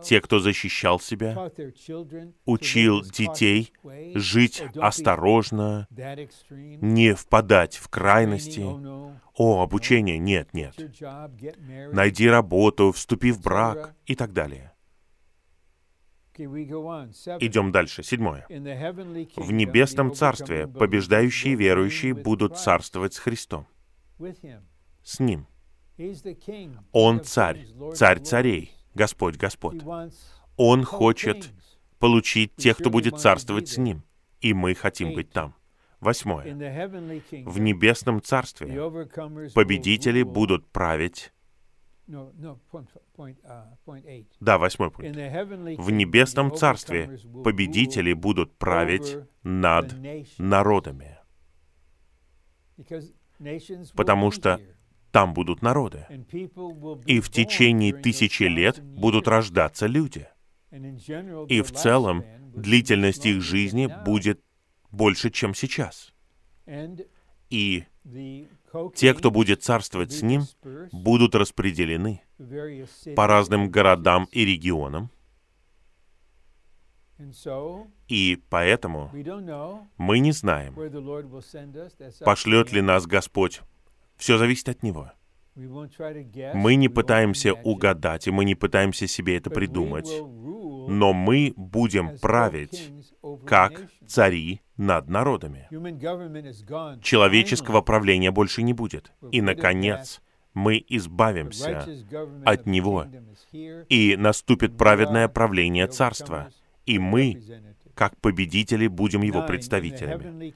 [0.03, 1.51] Те, кто защищал себя,
[2.47, 3.73] учил детей
[4.15, 8.65] жить осторожно, не впадать в крайности.
[9.35, 10.75] О, обучение, нет, нет.
[11.93, 14.73] Найди работу, вступи в брак и так далее.
[16.37, 18.03] Идем дальше.
[18.03, 18.47] Седьмое.
[18.49, 23.67] В небесном царстве побеждающие верующие будут царствовать с Христом.
[25.03, 25.47] С Ним.
[26.93, 29.83] Он царь, царь царей, Господь Господь.
[30.57, 31.51] Он хочет
[31.99, 34.03] получить тех, кто будет царствовать с Ним.
[34.41, 35.55] И мы хотим быть там.
[36.01, 36.53] Восьмое.
[37.45, 38.69] В небесном царстве
[39.55, 41.33] победители будут править
[44.41, 45.17] да, восьмой пункт.
[45.17, 49.95] В небесном царстве победители будут править над
[50.39, 51.19] народами,
[53.95, 54.61] потому что
[55.13, 56.07] там будут народы,
[57.07, 60.27] и в течение тысячи лет будут рождаться люди.
[61.49, 64.43] И в целом длительность их жизни будет
[64.91, 66.13] больше, чем сейчас.
[67.51, 67.85] И
[68.95, 70.45] те, кто будет царствовать с ним,
[70.93, 72.23] будут распределены
[73.15, 75.11] по разным городам и регионам.
[78.09, 79.11] И поэтому
[79.99, 80.75] мы не знаем,
[82.25, 83.61] пошлет ли нас Господь.
[84.17, 85.13] Все зависит от Него.
[85.55, 90.09] Мы не пытаемся угадать, и мы не пытаемся себе это придумать,
[90.89, 92.91] но мы будем править
[93.47, 95.69] как цари над народами.
[97.03, 99.13] Человеческого правления больше не будет.
[99.31, 100.23] И, наконец,
[100.55, 101.87] мы избавимся
[102.45, 103.07] от него,
[103.53, 106.51] и наступит праведное правление царства,
[106.87, 107.43] и мы,
[107.95, 110.55] как победители, будем его представителями.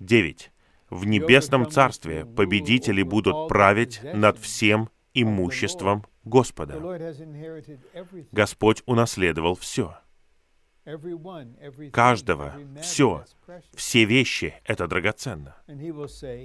[0.00, 0.50] Девять.
[0.94, 6.78] В небесном царстве победители будут править над всем имуществом Господа.
[8.30, 9.96] Господь унаследовал все.
[11.92, 13.24] Каждого, все,
[13.74, 15.56] все вещи— это драгоценно.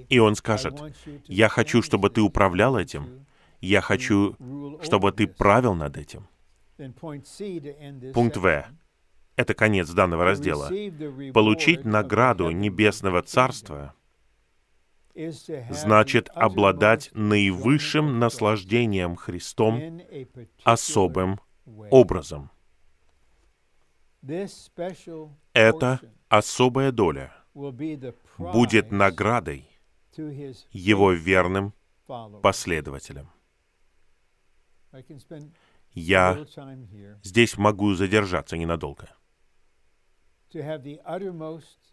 [0.10, 0.82] И Он скажет,
[1.26, 3.28] «Я хочу, чтобы ты управлял этим,
[3.62, 4.36] я хочу,
[4.82, 6.28] чтобы ты правил над этим».
[8.16, 8.66] Пункт В.
[9.36, 10.70] Это конец данного раздела.
[11.34, 13.94] Получить награду Небесного Царства—
[15.70, 20.02] значит обладать наивысшим наслаждением Христом
[20.64, 21.40] особым
[21.90, 22.52] образом.
[25.54, 27.34] Эта особая доля
[28.38, 29.70] будет наградой
[30.72, 31.74] его верным
[32.42, 33.32] последователям.
[35.94, 36.46] Я
[37.24, 39.10] здесь могу задержаться ненадолго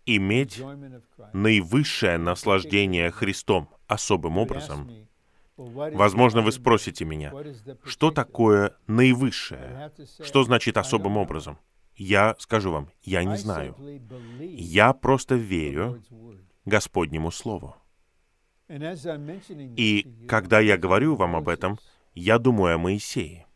[0.07, 0.63] иметь
[1.33, 4.91] наивысшее наслаждение Христом особым образом.
[5.57, 7.33] Возможно, вы спросите меня,
[7.85, 9.91] что такое наивысшее?
[10.23, 11.59] Что значит особым образом?
[11.97, 13.75] Я скажу вам, я не знаю.
[14.39, 16.03] Я просто верю
[16.67, 17.75] Господнему Слову.
[18.69, 21.79] И когда я говорю вам об этом,
[22.15, 23.47] я думаю о Моисее.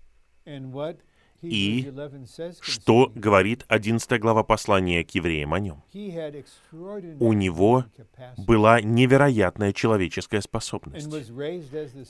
[1.42, 1.92] И
[2.60, 5.82] что говорит 11 глава послания к евреям о нем?
[7.18, 7.84] У него
[8.36, 11.06] была невероятная человеческая способность.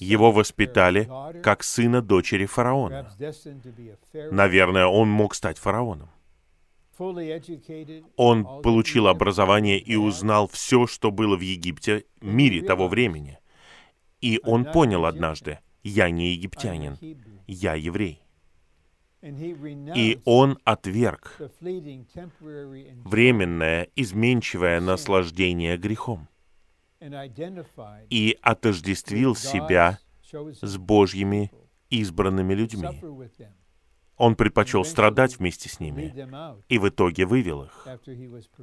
[0.00, 1.08] Его воспитали
[1.42, 3.10] как сына дочери фараона.
[4.30, 6.10] Наверное, он мог стать фараоном.
[8.16, 13.38] Он получил образование и узнал все, что было в Египте, мире того времени.
[14.20, 16.98] И он понял однажды, я не египтянин,
[17.46, 18.22] я еврей.
[19.22, 21.36] И он отверг
[23.04, 26.28] временное, изменчивое наслаждение грехом
[28.10, 29.98] и отождествил себя
[30.32, 31.52] с Божьими
[31.90, 32.88] избранными людьми.
[34.16, 36.14] Он предпочел страдать вместе с ними
[36.68, 37.88] и в итоге вывел их,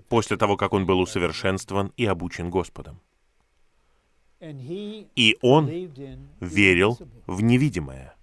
[0.07, 3.01] после того, как он был усовершенствован и обучен Господом.
[4.39, 5.67] И он
[6.39, 8.15] верил в невидимое.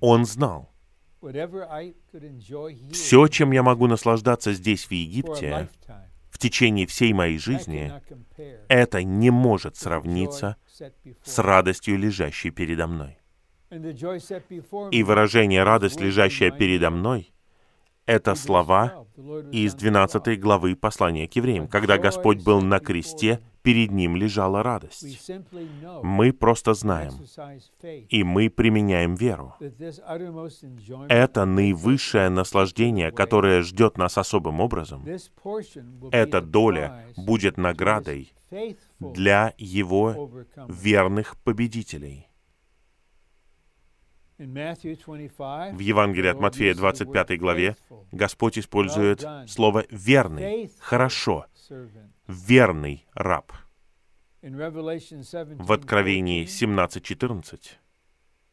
[0.00, 0.75] Он знал,
[2.92, 5.68] все, чем я могу наслаждаться здесь, в Египте,
[6.30, 7.92] в течение всей моей жизни,
[8.68, 10.56] это не может сравниться
[11.24, 13.18] с радостью, лежащей передо мной.
[14.90, 17.32] И выражение «радость, лежащая передо мной»—
[18.06, 19.04] это слова
[19.52, 25.30] из 12 главы послания к евреям, когда Господь был на кресте перед ним лежала радость.
[26.02, 27.14] Мы просто знаем,
[28.08, 29.54] и мы применяем веру.
[31.08, 35.04] Это наивысшее наслаждение, которое ждет нас особым образом.
[36.12, 38.32] Эта доля будет наградой
[39.00, 40.30] для Его
[40.68, 42.25] верных победителей.
[44.38, 47.76] В Евангелии от Матфея 25 главе
[48.12, 51.46] Господь использует слово «верный», «хорошо»,
[52.28, 53.52] верный раб.
[54.42, 57.60] В Откровении 17.14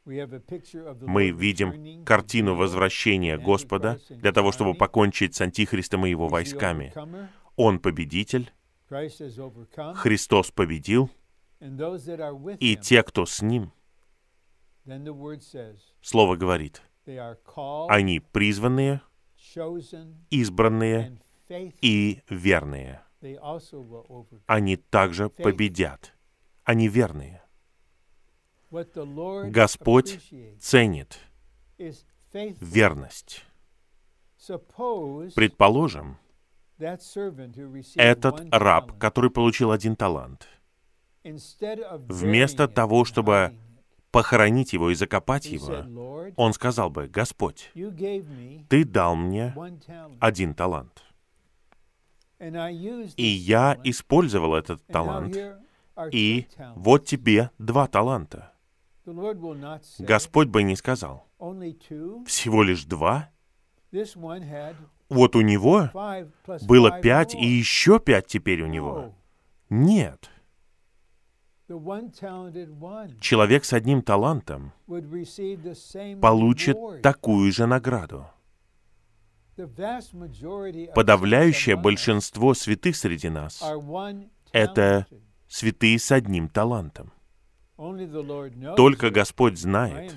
[0.06, 6.94] Мы видим картину возвращения Господа для того, чтобы покончить с Антихристом и его войсками.
[7.56, 8.54] Он победитель,
[8.90, 11.10] Христос победил,
[12.60, 13.72] и те, кто с Ним,
[16.02, 19.02] Слово говорит, они призванные,
[20.30, 21.22] избранные
[21.82, 23.02] и верные.
[24.48, 26.14] Они также победят.
[26.64, 27.42] Они верные.
[28.72, 30.20] Господь
[30.60, 31.20] ценит
[32.60, 33.46] верность.
[35.36, 36.18] Предположим,
[37.96, 40.48] этот раб, который получил один талант,
[41.24, 43.56] вместо того, чтобы
[44.14, 47.72] похоронить его и закопать его, он сказал бы, «Господь,
[48.70, 49.56] Ты дал мне
[50.20, 51.04] один талант,
[52.40, 55.36] и я использовал этот талант,
[56.12, 58.54] и вот тебе два таланта».
[59.98, 61.28] Господь бы не сказал,
[62.28, 63.30] «Всего лишь два?»
[65.10, 65.90] Вот у него
[66.68, 69.14] было пять, и еще пять теперь у него.
[69.70, 70.30] Нет.
[73.20, 74.74] Человек с одним талантом
[76.22, 78.28] получит такую же награду.
[80.96, 83.64] Подавляющее большинство святых среди нас—
[84.52, 85.08] это
[85.48, 87.14] святые с одним талантом.
[88.76, 90.16] Только Господь знает.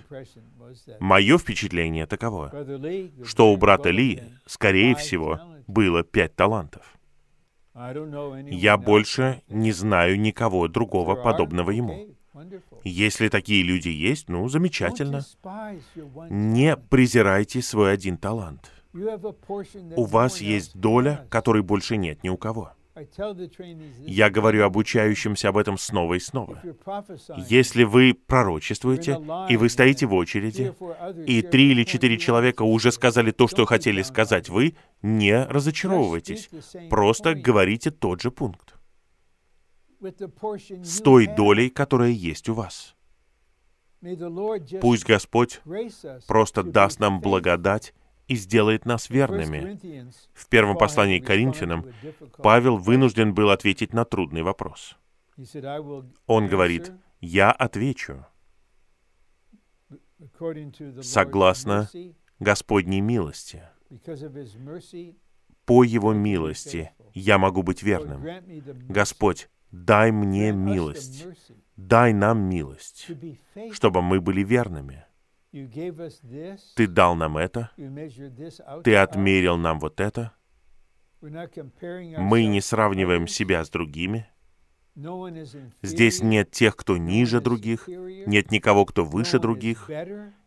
[1.01, 2.51] Мое впечатление таково,
[3.25, 6.96] что у брата Ли, скорее всего, было пять талантов.
[8.51, 12.17] Я больше не знаю никого другого подобного ему.
[12.85, 15.23] Если такие люди есть, ну, замечательно.
[16.31, 18.71] Не презирайте свой один талант.
[18.95, 22.73] У вас есть доля, которой больше нет ни у кого.
[24.07, 26.63] Я говорю обучающимся об этом снова и снова.
[27.37, 29.21] Если вы пророчествуете,
[29.51, 30.75] и вы стоите в очереди,
[31.27, 34.77] и три или четыре человека уже сказали то, что хотели сказать вы,
[35.07, 36.51] не разочаровывайтесь.
[36.91, 38.75] Просто говорите тот же пункт.
[40.01, 42.95] С той долей, которая есть у вас.
[44.81, 45.61] Пусть Господь
[46.27, 47.95] просто даст нам благодать
[48.29, 50.11] и сделает нас верными.
[50.35, 51.87] В первом послании к Коринфянам
[52.39, 54.97] Павел вынужден был ответить на трудный вопрос.
[56.27, 58.27] Он говорит, «Я отвечу
[61.01, 61.89] согласно
[62.39, 63.63] Господней милости.
[65.65, 68.25] По Его милости я могу быть верным.
[68.89, 71.27] Господь, дай мне милость,
[71.77, 73.09] дай нам милость,
[73.73, 75.05] чтобы мы были верными.
[76.75, 77.71] Ты дал нам это,
[78.85, 80.33] ты отмерил нам вот это.
[81.21, 84.29] Мы не сравниваем себя с другими.
[85.83, 89.91] Здесь нет тех, кто ниже других, нет никого, кто выше других,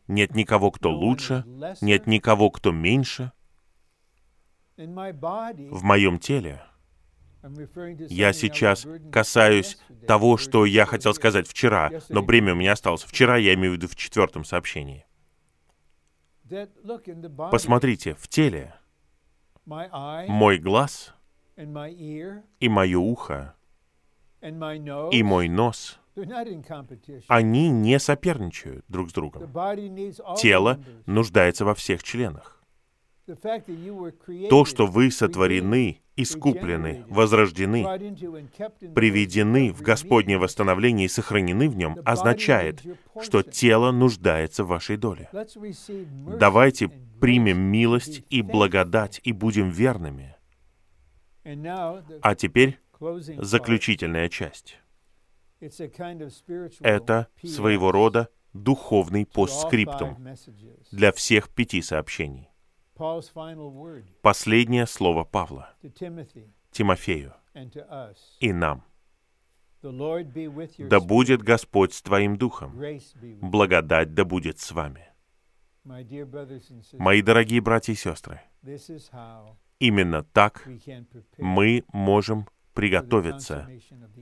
[0.10, 1.46] нет никого, кто лучше,
[1.82, 3.32] нет никого, кто меньше.
[4.76, 6.62] В моем теле
[8.10, 13.04] я сейчас касаюсь того, что я хотел сказать вчера, но бремя у меня осталось.
[13.04, 15.06] Вчера я имею в виду в четвертом сообщении.
[17.52, 18.76] Посмотрите, в теле
[19.66, 21.14] мой глаз
[22.60, 23.56] и мое ухо
[24.42, 26.00] и мой нос,
[27.28, 29.52] они не соперничают друг с другом.
[30.38, 32.60] Тело нуждается во всех членах.
[34.50, 37.84] То, что вы сотворены, искуплены, возрождены,
[38.96, 42.84] приведены в Господнее восстановление и сохранены в нем, означает,
[43.22, 45.30] что тело нуждается в вашей доле.
[46.40, 50.36] Давайте примем милость и благодать и будем верными.
[52.22, 52.80] А теперь
[53.38, 54.80] заключительная часть.
[55.60, 60.18] Это своего рода духовный постскриптум
[60.92, 62.50] для всех пяти сообщений.
[64.22, 65.74] Последнее слово Павла
[66.72, 67.34] Тимофею
[68.40, 68.84] и нам.
[69.82, 72.78] Да будет Господь с твоим духом.
[73.42, 75.08] Благодать да будет с вами.
[75.86, 78.42] Мои дорогие братья и сестры,
[79.80, 80.68] именно так
[81.38, 82.48] мы можем
[82.80, 83.70] приготовиться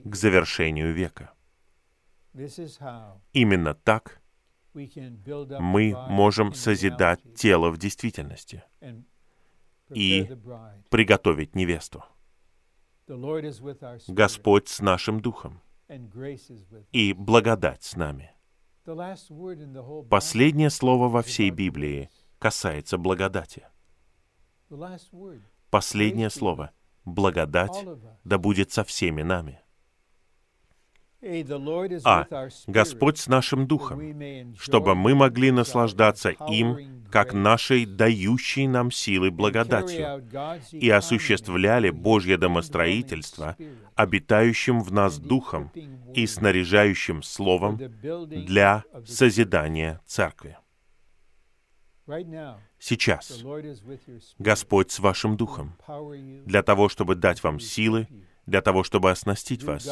[0.04, 1.32] к завершению века.
[3.32, 4.20] Именно так
[4.74, 8.64] мы можем созидать тело в действительности
[9.94, 10.28] и
[10.90, 12.04] приготовить невесту.
[14.08, 15.60] Господь с нашим духом,
[16.90, 18.32] и благодать с нами.
[20.10, 23.68] Последнее слово во всей Библии касается благодати.
[25.70, 26.72] Последнее слово.
[27.08, 27.86] Благодать
[28.24, 29.60] да будет со всеми нами.
[32.04, 32.26] А.
[32.68, 34.00] Господь с нашим духом,
[34.56, 40.22] чтобы мы могли наслаждаться им, как нашей дающей нам силы благодатью,
[40.70, 43.56] и осуществляли Божье домостроительство,
[43.96, 45.72] обитающим в нас духом
[46.14, 47.78] и снаряжающим словом
[48.30, 50.56] для созидания церкви.
[52.78, 53.44] Сейчас.
[54.38, 55.74] Господь с вашим духом.
[56.46, 58.08] Для того, чтобы дать вам силы,
[58.48, 59.86] для того, чтобы оснастить вас,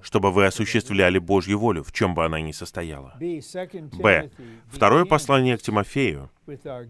[0.00, 3.14] чтобы вы осуществляли Божью волю, в чем бы она ни состояла.
[3.18, 4.30] Б.
[4.68, 6.30] Второе послание к Тимофею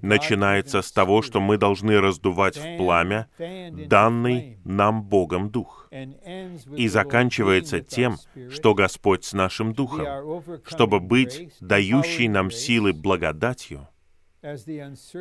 [0.01, 7.80] начинается с того, что мы должны раздувать в пламя данный нам Богом Дух, и заканчивается
[7.80, 8.16] тем,
[8.51, 10.07] что Господь с нашим Духом,
[10.64, 13.89] чтобы быть дающей нам силы благодатью,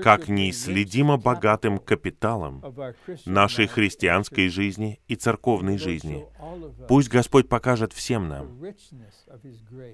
[0.02, 2.64] как неисследимо богатым капиталом
[3.26, 6.26] нашей христианской жизни и церковной жизни.
[6.88, 8.60] Пусть Господь покажет всем нам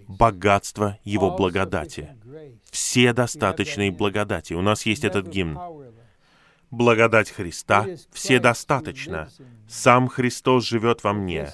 [0.07, 2.15] богатство Его благодати,
[2.71, 4.53] все достаточные благодати.
[4.53, 5.59] У нас есть этот гимн.
[6.71, 9.30] Благодать Христа все достаточно.
[9.67, 11.53] Сам Христос живет во мне.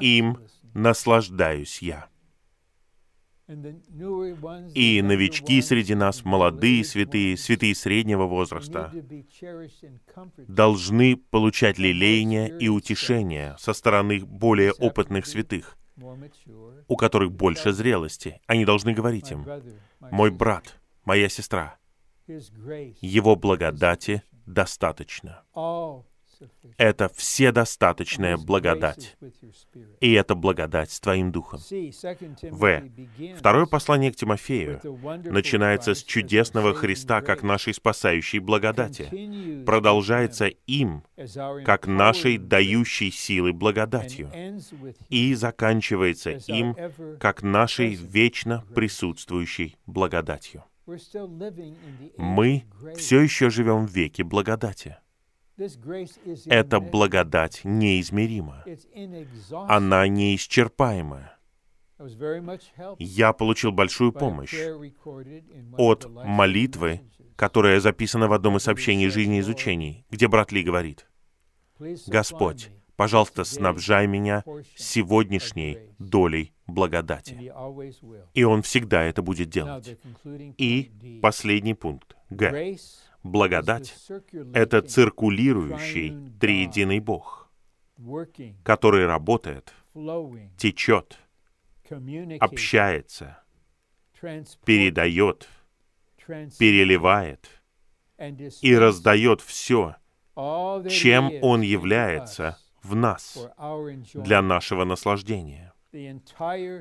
[0.00, 0.38] Им
[0.74, 2.08] наслаждаюсь я.
[4.74, 8.92] И новички среди нас, молодые святые, святые среднего возраста,
[10.36, 15.78] должны получать лелеяние и утешение со стороны более опытных святых,
[16.88, 18.40] у которых больше зрелости.
[18.46, 19.46] Они должны говорить им,
[20.00, 21.78] «Мой брат, моя сестра,
[22.26, 25.42] его благодати достаточно.
[26.76, 29.16] Это вседостаточная благодать.
[30.00, 31.60] И это благодать с Твоим Духом.
[32.50, 32.82] В.
[33.36, 34.80] Второе послание к Тимофею
[35.24, 41.02] начинается с чудесного Христа как нашей спасающей благодати, продолжается им,
[41.64, 44.30] как нашей дающей силы благодатью,
[45.08, 46.76] и заканчивается им,
[47.18, 50.64] как нашей вечно присутствующей благодатью.
[52.16, 52.64] Мы
[52.96, 54.96] все еще живем в веке благодати.
[56.46, 58.64] Эта благодать неизмерима.
[59.68, 61.32] Она неисчерпаема.
[62.98, 64.54] Я получил большую помощь
[65.76, 67.00] от молитвы,
[67.34, 71.08] которая записана в одном из сообщений жизни изучений, где брат Ли говорит,
[72.06, 74.44] «Господь, пожалуйста, снабжай меня
[74.76, 77.52] сегодняшней долей благодати».
[78.34, 79.98] И Он всегда это будет делать.
[80.24, 82.16] И последний пункт.
[82.30, 82.76] Г.
[83.28, 83.94] Благодать—
[84.54, 87.50] это циркулирующий триединый Бог,
[88.62, 89.74] который работает,
[90.56, 91.18] течет,
[92.40, 93.42] общается,
[94.64, 95.46] передает,
[96.58, 97.48] переливает
[98.62, 99.96] и раздает все,
[100.34, 103.38] чем Он является в нас
[104.14, 105.74] для нашего наслаждения.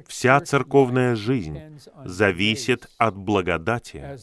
[0.08, 4.18] Вся церковная жизнь зависит от благодати,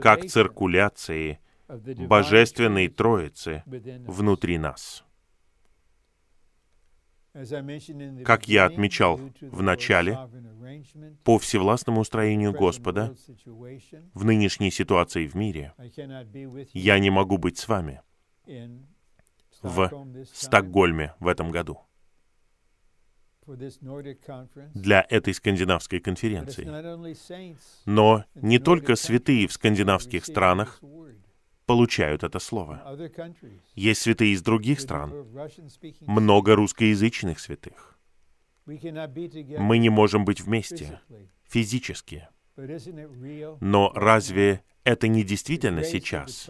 [0.00, 1.38] как циркуляции
[1.68, 5.04] Божественной Троицы внутри нас.
[8.24, 10.18] Как я отмечал в начале,
[11.24, 13.14] по всевластному устроению Господа
[14.14, 15.72] в нынешней ситуации в мире,
[16.72, 18.02] я не могу быть с вами
[19.62, 19.90] в
[20.32, 21.80] Стокгольме в этом году
[24.74, 26.64] для этой скандинавской конференции.
[27.84, 30.80] Но не только святые в скандинавских странах
[31.66, 32.82] получают это слово.
[33.74, 35.26] Есть святые из других стран,
[36.00, 37.98] много русскоязычных святых.
[38.66, 41.00] Мы не можем быть вместе
[41.48, 42.28] физически.
[43.60, 46.48] Но разве это не действительно сейчас?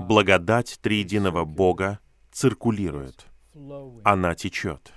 [0.00, 1.98] Благодать триединого Бога
[2.30, 3.26] циркулирует.
[4.04, 4.92] Она течет.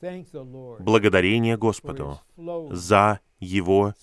[0.00, 2.20] Благодарение Господу
[2.70, 3.94] за Его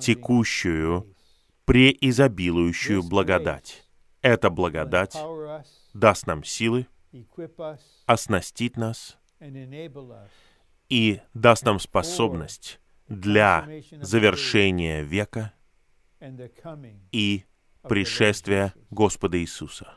[0.00, 1.14] текущую,
[1.64, 3.85] преизобилующую благодать.
[4.26, 5.16] Эта благодать
[5.94, 6.88] даст нам силы,
[8.06, 9.18] оснастит нас
[10.88, 13.68] и даст нам способность для
[14.00, 15.52] завершения века
[17.12, 17.44] и
[17.82, 19.94] пришествия Господа Иисуса.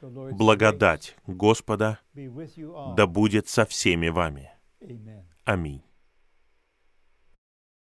[0.00, 4.52] Благодать Господа да будет со всеми вами.
[5.44, 5.82] Аминь.